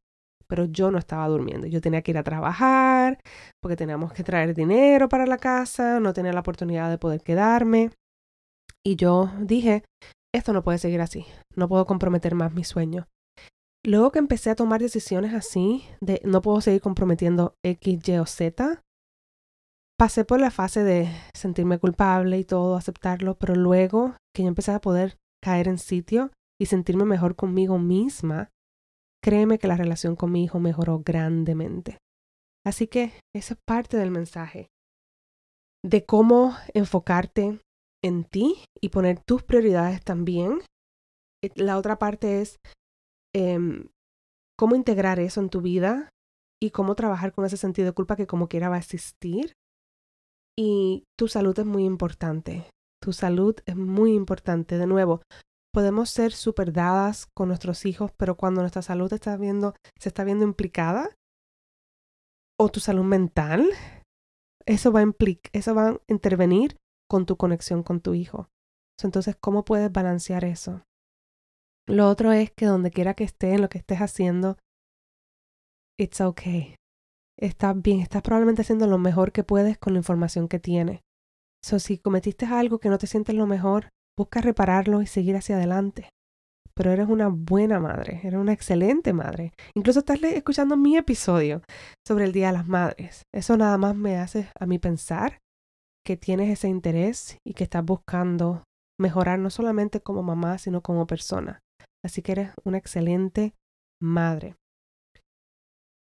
pero 0.47 0.65
yo 0.65 0.91
no 0.91 0.97
estaba 0.97 1.27
durmiendo. 1.27 1.67
Yo 1.67 1.81
tenía 1.81 2.01
que 2.01 2.11
ir 2.11 2.17
a 2.17 2.23
trabajar 2.23 3.19
porque 3.61 3.75
teníamos 3.75 4.13
que 4.13 4.23
traer 4.23 4.53
dinero 4.53 5.09
para 5.09 5.25
la 5.25 5.37
casa, 5.37 5.99
no 5.99 6.13
tenía 6.13 6.33
la 6.33 6.41
oportunidad 6.41 6.89
de 6.89 6.97
poder 6.97 7.21
quedarme. 7.21 7.91
Y 8.83 8.97
yo 8.97 9.31
dije, 9.39 9.83
esto 10.33 10.53
no 10.53 10.63
puede 10.63 10.77
seguir 10.77 11.01
así. 11.01 11.25
No 11.55 11.67
puedo 11.67 11.85
comprometer 11.85 12.35
más 12.35 12.53
mi 12.53 12.63
sueño. 12.63 13.07
Luego 13.83 14.11
que 14.11 14.19
empecé 14.19 14.49
a 14.49 14.55
tomar 14.55 14.81
decisiones 14.81 15.33
así, 15.33 15.85
de 16.01 16.21
no 16.23 16.41
puedo 16.41 16.59
seguir 16.59 16.81
comprometiendo 16.81 17.55
X, 17.63 18.07
Y 18.07 18.17
o 18.17 18.25
Z, 18.25 18.81
pasé 19.97 20.25
por 20.25 20.39
la 20.39 20.51
fase 20.51 20.83
de 20.83 21.09
sentirme 21.33 21.79
culpable 21.79 22.37
y 22.37 22.43
todo, 22.43 22.75
aceptarlo, 22.75 23.35
pero 23.35 23.55
luego 23.55 24.15
que 24.33 24.43
yo 24.43 24.49
empecé 24.49 24.71
a 24.71 24.81
poder 24.81 25.17
caer 25.41 25.67
en 25.67 25.77
sitio 25.77 26.31
y 26.59 26.67
sentirme 26.67 27.05
mejor 27.05 27.35
conmigo 27.35 27.79
misma, 27.79 28.49
créeme 29.23 29.57
que 29.57 29.67
la 29.67 29.77
relación 29.77 30.15
con 30.15 30.31
mi 30.31 30.43
hijo 30.43 30.59
mejoró 30.59 31.01
grandemente. 31.05 31.97
Así 32.65 32.87
que 32.87 33.13
eso 33.33 33.53
es 33.53 33.59
parte 33.65 33.97
del 33.97 34.11
mensaje, 34.11 34.69
de 35.83 36.05
cómo 36.05 36.55
enfocarte 36.73 37.59
en 38.03 38.23
ti 38.23 38.63
y 38.81 38.89
poner 38.89 39.19
tus 39.19 39.43
prioridades 39.43 40.03
también. 40.03 40.61
Eh, 41.43 41.51
la 41.55 41.77
otra 41.77 41.99
parte 41.99 42.41
es 42.41 42.57
em, 43.33 43.87
cómo 44.57 44.75
integrar 44.75 45.19
eso 45.19 45.41
en 45.41 45.49
tu 45.49 45.61
vida 45.61 46.09
y 46.61 46.71
cómo 46.71 46.95
trabajar 46.95 47.33
con 47.33 47.45
ese 47.45 47.57
sentido 47.57 47.87
de 47.87 47.93
culpa 47.93 48.15
que 48.15 48.27
como 48.27 48.47
quiera 48.47 48.69
va 48.69 48.75
a 48.75 48.79
existir. 48.79 49.53
Y 50.57 51.03
tu 51.17 51.27
salud 51.27 51.57
es 51.59 51.65
muy 51.65 51.83
importante. 51.83 52.65
Tu 53.01 53.13
salud 53.13 53.55
es 53.65 53.75
muy 53.75 54.13
importante. 54.13 54.77
De 54.77 54.87
nuevo, 54.87 55.21
podemos 55.73 56.09
ser 56.09 56.31
súper 56.31 56.71
dadas 56.71 57.27
con 57.35 57.49
nuestros 57.49 57.85
hijos, 57.85 58.11
pero 58.17 58.35
cuando 58.35 58.61
nuestra 58.61 58.81
salud 58.81 59.11
está 59.11 59.35
viendo, 59.37 59.75
se 59.99 60.09
está 60.09 60.23
viendo 60.23 60.45
implicada, 60.45 61.09
o 62.57 62.69
tu 62.69 62.79
salud 62.79 63.03
mental, 63.03 63.69
eso 64.65 64.91
va 64.91 65.01
a 65.01 65.13
eso 65.51 65.75
va 65.75 65.89
a 65.89 65.97
intervenir 66.07 66.77
con 67.09 67.25
tu 67.25 67.37
conexión 67.37 67.83
con 67.83 67.99
tu 67.99 68.13
hijo. 68.13 68.49
Entonces, 69.03 69.35
¿cómo 69.35 69.65
puedes 69.65 69.91
balancear 69.91 70.45
eso? 70.45 70.83
Lo 71.87 72.09
otro 72.09 72.31
es 72.31 72.51
que 72.51 72.65
donde 72.65 72.91
quiera 72.91 73.13
que 73.13 73.25
estés, 73.25 73.55
en 73.55 73.61
lo 73.61 73.69
que 73.69 73.77
estés 73.77 73.99
haciendo, 73.99 74.57
it's 75.99 76.21
okay. 76.21 76.75
Estás 77.39 77.81
bien, 77.81 77.99
estás 77.99 78.21
probablemente 78.21 78.61
haciendo 78.61 78.87
lo 78.87 78.97
mejor 78.97 79.31
que 79.31 79.43
puedes 79.43 79.77
con 79.77 79.93
la 79.93 79.99
información 79.99 80.47
que 80.47 80.59
tienes. 80.59 81.01
So, 81.63 81.79
si 81.79 81.97
cometiste 81.97 82.45
algo 82.45 82.79
que 82.79 82.89
no 82.89 82.97
te 82.97 83.07
sientes 83.07 83.35
lo 83.35 83.47
mejor, 83.47 83.89
busca 84.17 84.39
repararlo 84.39 85.01
y 85.01 85.07
seguir 85.07 85.35
hacia 85.35 85.57
adelante. 85.57 86.09
Pero 86.73 86.91
eres 86.91 87.07
una 87.07 87.27
buena 87.27 87.79
madre, 87.79 88.19
eres 88.23 88.39
una 88.39 88.53
excelente 88.53 89.13
madre. 89.13 89.53
Incluso 89.75 89.99
estás 89.99 90.21
escuchando 90.23 90.77
mi 90.77 90.97
episodio 90.97 91.61
sobre 92.05 92.25
el 92.25 92.33
Día 92.33 92.47
de 92.47 92.53
las 92.53 92.67
Madres. 92.67 93.23
Eso 93.33 93.57
nada 93.57 93.77
más 93.77 93.95
me 93.95 94.17
hace 94.17 94.49
a 94.59 94.65
mí 94.65 94.77
pensar 94.79 95.39
que 96.05 96.17
tienes 96.17 96.49
ese 96.49 96.67
interés 96.67 97.37
y 97.45 97.53
que 97.53 97.63
estás 97.63 97.83
buscando 97.83 98.63
mejorar 98.99 99.39
no 99.39 99.49
solamente 99.49 100.01
como 100.01 100.21
mamá, 100.21 100.57
sino 100.57 100.81
como 100.81 101.07
persona. 101.07 101.59
Así 102.03 102.21
que 102.21 102.33
eres 102.33 102.51
una 102.63 102.77
excelente 102.77 103.55
madre. 104.01 104.55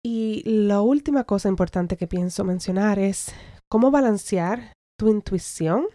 Y 0.03 0.43
la 0.45 0.81
última 0.81 1.25
cosa 1.25 1.49
importante 1.49 1.95
que 1.95 2.07
pienso 2.07 2.43
mencionar 2.43 2.97
es 2.97 3.33
cómo 3.69 3.91
balancear 3.91 4.73
tu 4.97 5.09
intuición 5.09 5.87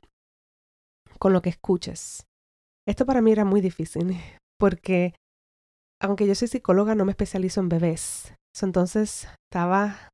con 1.19 1.33
lo 1.33 1.43
que 1.43 1.51
escuches. 1.51 2.25
Esto 2.87 3.05
para 3.05 3.21
mí 3.21 3.33
era 3.33 3.45
muy 3.45 3.61
difícil 3.61 4.17
porque 4.59 5.15
aunque 6.01 6.27
yo 6.27 6.35
soy 6.35 6.49
psicóloga 6.49 6.95
no 6.95 7.05
me 7.05 7.13
especializo 7.13 7.61
en 7.61 7.69
bebés. 7.69 8.35
Entonces 8.61 9.29
estaba 9.51 10.11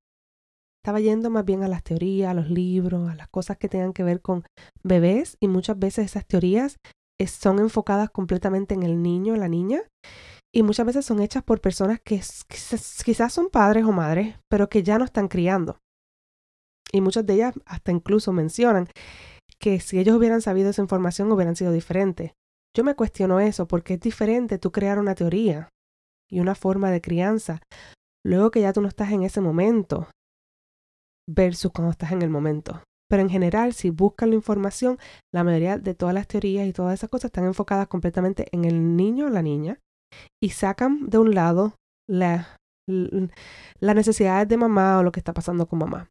estaba 0.83 0.99
yendo 0.99 1.31
más 1.31 1.45
bien 1.45 1.63
a 1.63 1.69
las 1.69 1.85
teorías, 1.85 2.31
a 2.31 2.35
los 2.35 2.51
libros, 2.51 3.09
a 3.09 3.15
las 3.15 3.29
cosas 3.29 3.57
que 3.57 3.69
tengan 3.69 3.93
que 3.93 4.03
ver 4.03 4.21
con 4.21 4.45
bebés 4.83 5.37
y 5.41 5.47
muchas 5.47 5.79
veces 5.79 6.07
esas 6.07 6.27
teorías 6.27 6.77
son 7.25 7.61
enfocadas 7.61 8.11
completamente 8.11 8.75
en 8.75 8.83
el 8.83 9.01
niño, 9.01 9.37
la 9.37 9.47
niña 9.47 9.83
y 10.55 10.63
muchas 10.63 10.85
veces 10.85 11.07
son 11.07 11.21
hechas 11.21 11.43
por 11.43 11.61
personas 11.61 12.01
que 12.01 12.21
quizás, 13.05 13.33
son 13.33 13.49
padres 13.49 13.85
o 13.85 13.93
madres, 13.93 14.37
pero 14.49 14.69
que 14.69 14.83
ya 14.83 14.99
no 14.99 15.05
están 15.05 15.29
criando. 15.29 15.79
Y 16.93 17.01
muchas 17.01 17.25
de 17.25 17.35
ellas 17.35 17.55
hasta 17.65 17.91
incluso 17.91 18.33
mencionan 18.33 18.89
que 19.59 19.81
si 19.81 19.99
ellos 19.99 20.17
hubieran 20.17 20.43
sabido 20.43 20.69
esa 20.69 20.83
información 20.83 21.33
hubieran 21.33 21.57
sido 21.57 21.73
diferentes. 21.73 22.33
Yo 22.77 22.85
me 22.85 22.95
cuestiono 22.95 23.41
eso 23.41 23.67
porque 23.67 23.95
es 23.95 24.01
diferente 24.01 24.59
tú 24.59 24.73
crear 24.73 24.99
una 24.99 25.15
teoría 25.15 25.71
y 26.31 26.41
una 26.41 26.55
forma 26.55 26.91
de 26.91 27.01
crianza 27.01 27.63
luego 28.25 28.51
que 28.51 28.61
ya 28.61 28.73
tú 28.73 28.83
no 28.83 28.89
estás 28.89 29.11
en 29.13 29.23
ese 29.23 29.41
momento 29.41 30.09
versus 31.29 31.73
cuando 31.73 31.93
estás 31.93 32.13
en 32.13 32.23
el 32.23 32.31
momento. 32.31 32.83
Pero 33.09 33.23
en 33.23 33.31
general, 33.31 33.73
si 33.75 33.91
buscan 33.91 34.31
la 34.31 34.37
información, 34.37 34.99
la 35.35 35.45
mayoría 35.45 35.79
de 35.79 35.95
todas 35.95 36.15
las 36.15 36.27
teorías 36.27 36.67
y 36.67 36.73
todas 36.73 36.95
esas 36.95 37.11
cosas 37.11 37.27
están 37.27 37.45
enfocadas 37.45 37.89
completamente 37.89 38.49
en 38.53 38.65
el 38.65 38.97
niño 38.97 39.27
o 39.27 39.31
la 39.31 39.43
niña 39.43 39.79
y 40.43 40.51
sacan 40.51 41.09
de 41.09 41.19
un 41.19 41.35
lado 41.35 41.75
la, 42.09 42.57
las 42.87 43.97
necesidades 43.97 44.49
de 44.49 44.57
mamá 44.57 44.99
o 44.99 45.03
lo 45.03 45.13
que 45.13 45.21
está 45.21 45.33
pasando 45.33 45.67
con 45.67 45.79
mamá. 45.79 46.09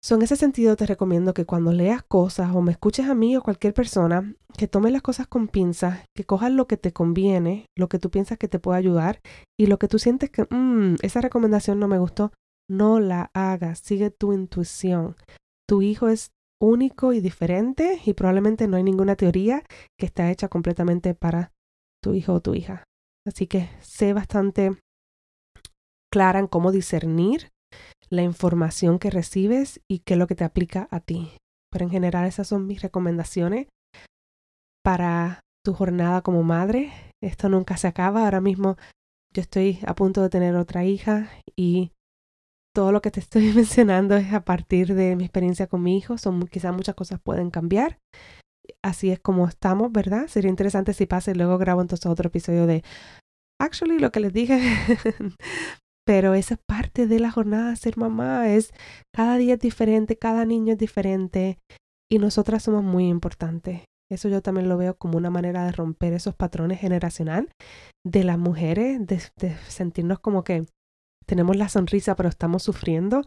So, 0.00 0.14
en 0.14 0.22
ese 0.22 0.36
sentido 0.36 0.76
te 0.76 0.86
recomiendo 0.86 1.34
que 1.34 1.44
cuando 1.44 1.72
leas 1.72 2.04
cosas 2.04 2.54
o 2.54 2.62
me 2.62 2.70
escuches 2.70 3.08
a 3.08 3.14
mí 3.14 3.36
o 3.36 3.42
cualquier 3.42 3.74
persona, 3.74 4.32
que 4.56 4.68
tomes 4.68 4.92
las 4.92 5.02
cosas 5.02 5.26
con 5.26 5.48
pinzas, 5.48 6.04
que 6.16 6.24
cojas 6.24 6.52
lo 6.52 6.68
que 6.68 6.76
te 6.76 6.92
conviene, 6.92 7.66
lo 7.76 7.88
que 7.88 7.98
tú 7.98 8.08
piensas 8.08 8.38
que 8.38 8.46
te 8.46 8.60
puede 8.60 8.78
ayudar 8.78 9.20
y 9.58 9.66
lo 9.66 9.78
que 9.78 9.88
tú 9.88 9.98
sientes 9.98 10.30
que 10.30 10.46
mm, 10.48 10.96
esa 11.02 11.20
recomendación 11.20 11.80
no 11.80 11.88
me 11.88 11.98
gustó, 11.98 12.32
no 12.70 13.00
la 13.00 13.30
hagas, 13.34 13.80
sigue 13.80 14.10
tu 14.10 14.32
intuición. 14.32 15.16
Tu 15.68 15.82
hijo 15.82 16.08
es 16.08 16.30
único 16.60 17.12
y 17.12 17.20
diferente 17.20 18.00
y 18.04 18.14
probablemente 18.14 18.68
no 18.68 18.76
hay 18.76 18.84
ninguna 18.84 19.16
teoría 19.16 19.62
que 19.98 20.06
está 20.06 20.30
hecha 20.30 20.48
completamente 20.48 21.14
para 21.14 21.52
tu 22.02 22.14
hijo 22.14 22.34
o 22.34 22.40
tu 22.40 22.54
hija. 22.54 22.84
Así 23.28 23.46
que 23.46 23.68
sé 23.80 24.14
bastante 24.14 24.72
clara 26.10 26.38
en 26.38 26.46
cómo 26.46 26.72
discernir 26.72 27.50
la 28.08 28.22
información 28.22 28.98
que 28.98 29.10
recibes 29.10 29.80
y 29.86 29.98
qué 30.00 30.14
es 30.14 30.18
lo 30.18 30.26
que 30.26 30.34
te 30.34 30.44
aplica 30.44 30.88
a 30.90 31.00
ti. 31.00 31.32
Pero 31.70 31.84
en 31.84 31.90
general 31.90 32.26
esas 32.26 32.48
son 32.48 32.66
mis 32.66 32.80
recomendaciones 32.80 33.68
para 34.82 35.40
tu 35.62 35.74
jornada 35.74 36.22
como 36.22 36.42
madre. 36.42 36.90
Esto 37.22 37.50
nunca 37.50 37.76
se 37.76 37.86
acaba. 37.86 38.24
Ahora 38.24 38.40
mismo 38.40 38.78
yo 39.34 39.42
estoy 39.42 39.78
a 39.86 39.94
punto 39.94 40.22
de 40.22 40.30
tener 40.30 40.56
otra 40.56 40.86
hija 40.86 41.28
y 41.54 41.92
todo 42.74 42.92
lo 42.92 43.02
que 43.02 43.10
te 43.10 43.20
estoy 43.20 43.52
mencionando 43.54 44.16
es 44.16 44.32
a 44.32 44.44
partir 44.44 44.94
de 44.94 45.16
mi 45.16 45.24
experiencia 45.24 45.66
con 45.66 45.82
mi 45.82 45.98
hijo. 45.98 46.16
Son 46.16 46.46
quizás 46.46 46.74
muchas 46.74 46.94
cosas 46.94 47.20
pueden 47.20 47.50
cambiar, 47.50 47.98
así 48.82 49.10
es 49.10 49.20
como 49.20 49.46
estamos, 49.46 49.92
¿verdad? 49.92 50.26
Sería 50.28 50.50
interesante 50.50 50.92
si 50.92 51.06
pase 51.06 51.32
y 51.32 51.34
luego 51.34 51.58
grabo 51.58 51.80
entonces 51.80 52.06
otro 52.06 52.28
episodio 52.28 52.66
de 52.66 52.82
actually 53.60 53.98
lo 53.98 54.10
que 54.10 54.20
les 54.20 54.32
dije. 54.32 54.58
Pero 56.06 56.32
esa 56.34 56.54
es 56.54 56.60
parte 56.66 57.06
de 57.06 57.20
la 57.20 57.30
jornada 57.30 57.70
de 57.70 57.76
ser 57.76 57.98
mamá, 57.98 58.48
es 58.48 58.72
cada 59.14 59.36
día 59.36 59.54
es 59.54 59.60
diferente, 59.60 60.16
cada 60.16 60.46
niño 60.46 60.72
es 60.72 60.78
diferente 60.78 61.58
y 62.10 62.18
nosotras 62.18 62.62
somos 62.62 62.82
muy 62.82 63.08
importantes. 63.08 63.82
Eso 64.10 64.30
yo 64.30 64.40
también 64.40 64.70
lo 64.70 64.78
veo 64.78 64.96
como 64.96 65.18
una 65.18 65.28
manera 65.28 65.66
de 65.66 65.72
romper 65.72 66.14
esos 66.14 66.34
patrones 66.34 66.80
generacional 66.80 67.50
de 68.06 68.24
las 68.24 68.38
mujeres, 68.38 69.06
de, 69.06 69.20
de 69.36 69.54
sentirnos 69.68 70.18
como 70.18 70.44
que 70.44 70.64
tenemos 71.26 71.56
la 71.56 71.68
sonrisa 71.68 72.16
pero 72.16 72.30
estamos 72.30 72.62
sufriendo, 72.62 73.20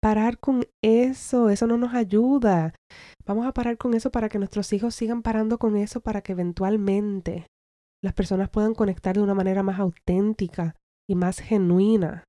parar 0.00 0.38
con 0.38 0.64
eso, 0.80 1.50
eso 1.50 1.66
no 1.66 1.76
nos 1.76 1.92
ayuda. 1.94 2.72
Vamos 3.26 3.46
a 3.46 3.52
parar 3.52 3.78
con 3.78 3.94
eso 3.94 4.10
para 4.10 4.28
que 4.28 4.38
nuestros 4.38 4.72
hijos 4.72 4.94
sigan 4.94 5.22
parando 5.22 5.58
con 5.58 5.76
eso 5.76 6.00
para 6.00 6.22
que 6.22 6.32
eventualmente 6.32 7.46
las 8.02 8.14
personas 8.14 8.48
puedan 8.48 8.74
conectar 8.74 9.16
de 9.16 9.22
una 9.22 9.34
manera 9.34 9.62
más 9.62 9.78
auténtica 9.78 10.76
y 11.08 11.14
más 11.14 11.40
genuina 11.40 12.24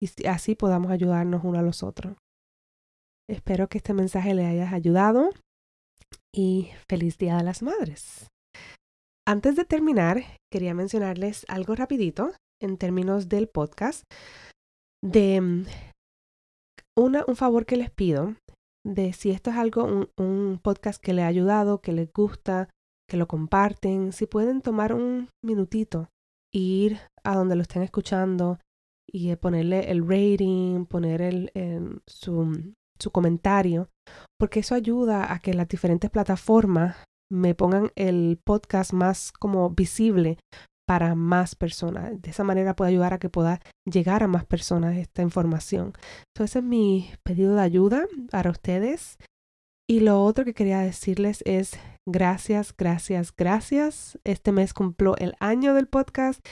y 0.00 0.26
así 0.26 0.54
podamos 0.54 0.90
ayudarnos 0.90 1.44
uno 1.44 1.58
a 1.58 1.62
los 1.62 1.82
otros. 1.82 2.16
Espero 3.30 3.68
que 3.68 3.78
este 3.78 3.94
mensaje 3.94 4.34
le 4.34 4.46
haya 4.46 4.70
ayudado 4.72 5.30
y 6.34 6.70
feliz 6.90 7.18
Día 7.18 7.36
de 7.36 7.44
las 7.44 7.62
Madres. 7.62 8.28
Antes 9.26 9.54
de 9.54 9.64
terminar, 9.64 10.24
quería 10.52 10.74
mencionarles 10.74 11.44
algo 11.48 11.76
rapidito 11.76 12.32
en 12.60 12.76
términos 12.78 13.28
del 13.28 13.48
podcast 13.48 14.02
de 15.04 15.40
mm, 15.40 15.66
un 16.96 17.36
favor 17.36 17.64
que 17.64 17.76
les 17.76 17.90
pido 17.90 18.34
de 18.84 19.12
si 19.12 19.30
esto 19.30 19.50
es 19.50 19.56
algo, 19.56 20.08
un, 20.16 20.60
podcast 20.62 21.00
que 21.02 21.12
le 21.12 21.22
ha 21.22 21.28
ayudado, 21.28 21.80
que 21.80 21.92
les 21.92 22.12
gusta, 22.12 22.68
que 23.12 23.18
lo 23.18 23.28
comparten, 23.28 24.10
si 24.10 24.24
pueden 24.24 24.62
tomar 24.62 24.94
un 24.94 25.28
minutito 25.44 26.08
e 26.50 26.58
ir 26.58 26.98
a 27.22 27.34
donde 27.34 27.56
lo 27.56 27.60
estén 27.60 27.82
escuchando 27.82 28.58
y 29.06 29.36
ponerle 29.36 29.90
el 29.90 30.08
rating, 30.08 30.86
poner 30.86 31.20
el, 31.20 32.00
su, 32.06 32.72
su 32.98 33.10
comentario, 33.10 33.90
porque 34.40 34.60
eso 34.60 34.74
ayuda 34.74 35.30
a 35.30 35.40
que 35.40 35.52
las 35.52 35.68
diferentes 35.68 36.08
plataformas 36.08 37.04
me 37.30 37.54
pongan 37.54 37.90
el 37.96 38.40
podcast 38.42 38.94
más 38.94 39.30
como 39.30 39.68
visible 39.68 40.38
para 40.88 41.14
más 41.14 41.54
personas. 41.54 42.18
De 42.22 42.30
esa 42.30 42.44
manera 42.44 42.74
puede 42.74 42.92
ayudar 42.92 43.12
a 43.12 43.18
que 43.18 43.28
pueda 43.28 43.60
llegar 43.84 44.22
a 44.22 44.26
más 44.26 44.46
personas 44.46 44.96
esta 44.96 45.20
información. 45.20 45.92
Entonces, 46.34 46.56
es 46.56 46.62
mi 46.62 47.10
pedido 47.22 47.56
de 47.56 47.60
ayuda 47.60 48.06
para 48.30 48.50
ustedes. 48.50 49.18
Y 49.86 50.00
lo 50.00 50.24
otro 50.24 50.46
que 50.46 50.54
quería 50.54 50.78
decirles 50.78 51.42
es 51.44 51.78
gracias, 52.06 52.74
gracias, 52.76 53.34
gracias. 53.36 54.18
Este 54.24 54.52
mes 54.52 54.74
cumplo 54.74 55.16
el 55.16 55.34
año 55.40 55.74
del 55.74 55.86
podcast 55.86 56.44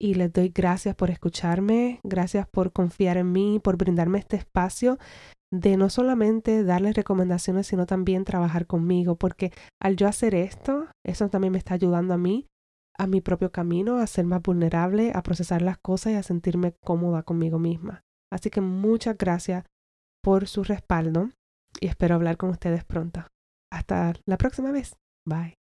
y 0.00 0.14
les 0.14 0.32
doy 0.32 0.48
gracias 0.48 0.94
por 0.94 1.10
escucharme, 1.10 2.00
gracias 2.04 2.46
por 2.48 2.72
confiar 2.72 3.16
en 3.16 3.32
mí, 3.32 3.60
por 3.62 3.76
brindarme 3.76 4.18
este 4.18 4.36
espacio 4.36 4.98
de 5.52 5.76
no 5.76 5.90
solamente 5.90 6.64
darles 6.64 6.96
recomendaciones, 6.96 7.66
sino 7.68 7.86
también 7.86 8.24
trabajar 8.24 8.66
conmigo, 8.66 9.16
porque 9.16 9.52
al 9.80 9.96
yo 9.96 10.08
hacer 10.08 10.34
esto, 10.34 10.86
eso 11.04 11.28
también 11.28 11.52
me 11.52 11.58
está 11.58 11.74
ayudando 11.74 12.14
a 12.14 12.18
mí 12.18 12.46
a 12.98 13.06
mi 13.06 13.20
propio 13.20 13.52
camino, 13.52 13.98
a 13.98 14.06
ser 14.06 14.24
más 14.24 14.42
vulnerable, 14.42 15.12
a 15.14 15.22
procesar 15.22 15.62
las 15.62 15.78
cosas 15.78 16.12
y 16.12 16.16
a 16.16 16.22
sentirme 16.22 16.72
cómoda 16.84 17.22
conmigo 17.22 17.58
misma. 17.58 18.02
Así 18.32 18.50
que 18.50 18.60
muchas 18.60 19.16
gracias 19.18 19.64
por 20.22 20.48
su 20.48 20.64
respaldo 20.64 21.30
y 21.80 21.86
espero 21.86 22.14
hablar 22.14 22.36
con 22.36 22.50
ustedes 22.50 22.84
pronto. 22.84 23.24
Hasta 23.70 24.14
la 24.26 24.36
próxima 24.36 24.72
vez. 24.72 24.96
Bye. 25.24 25.55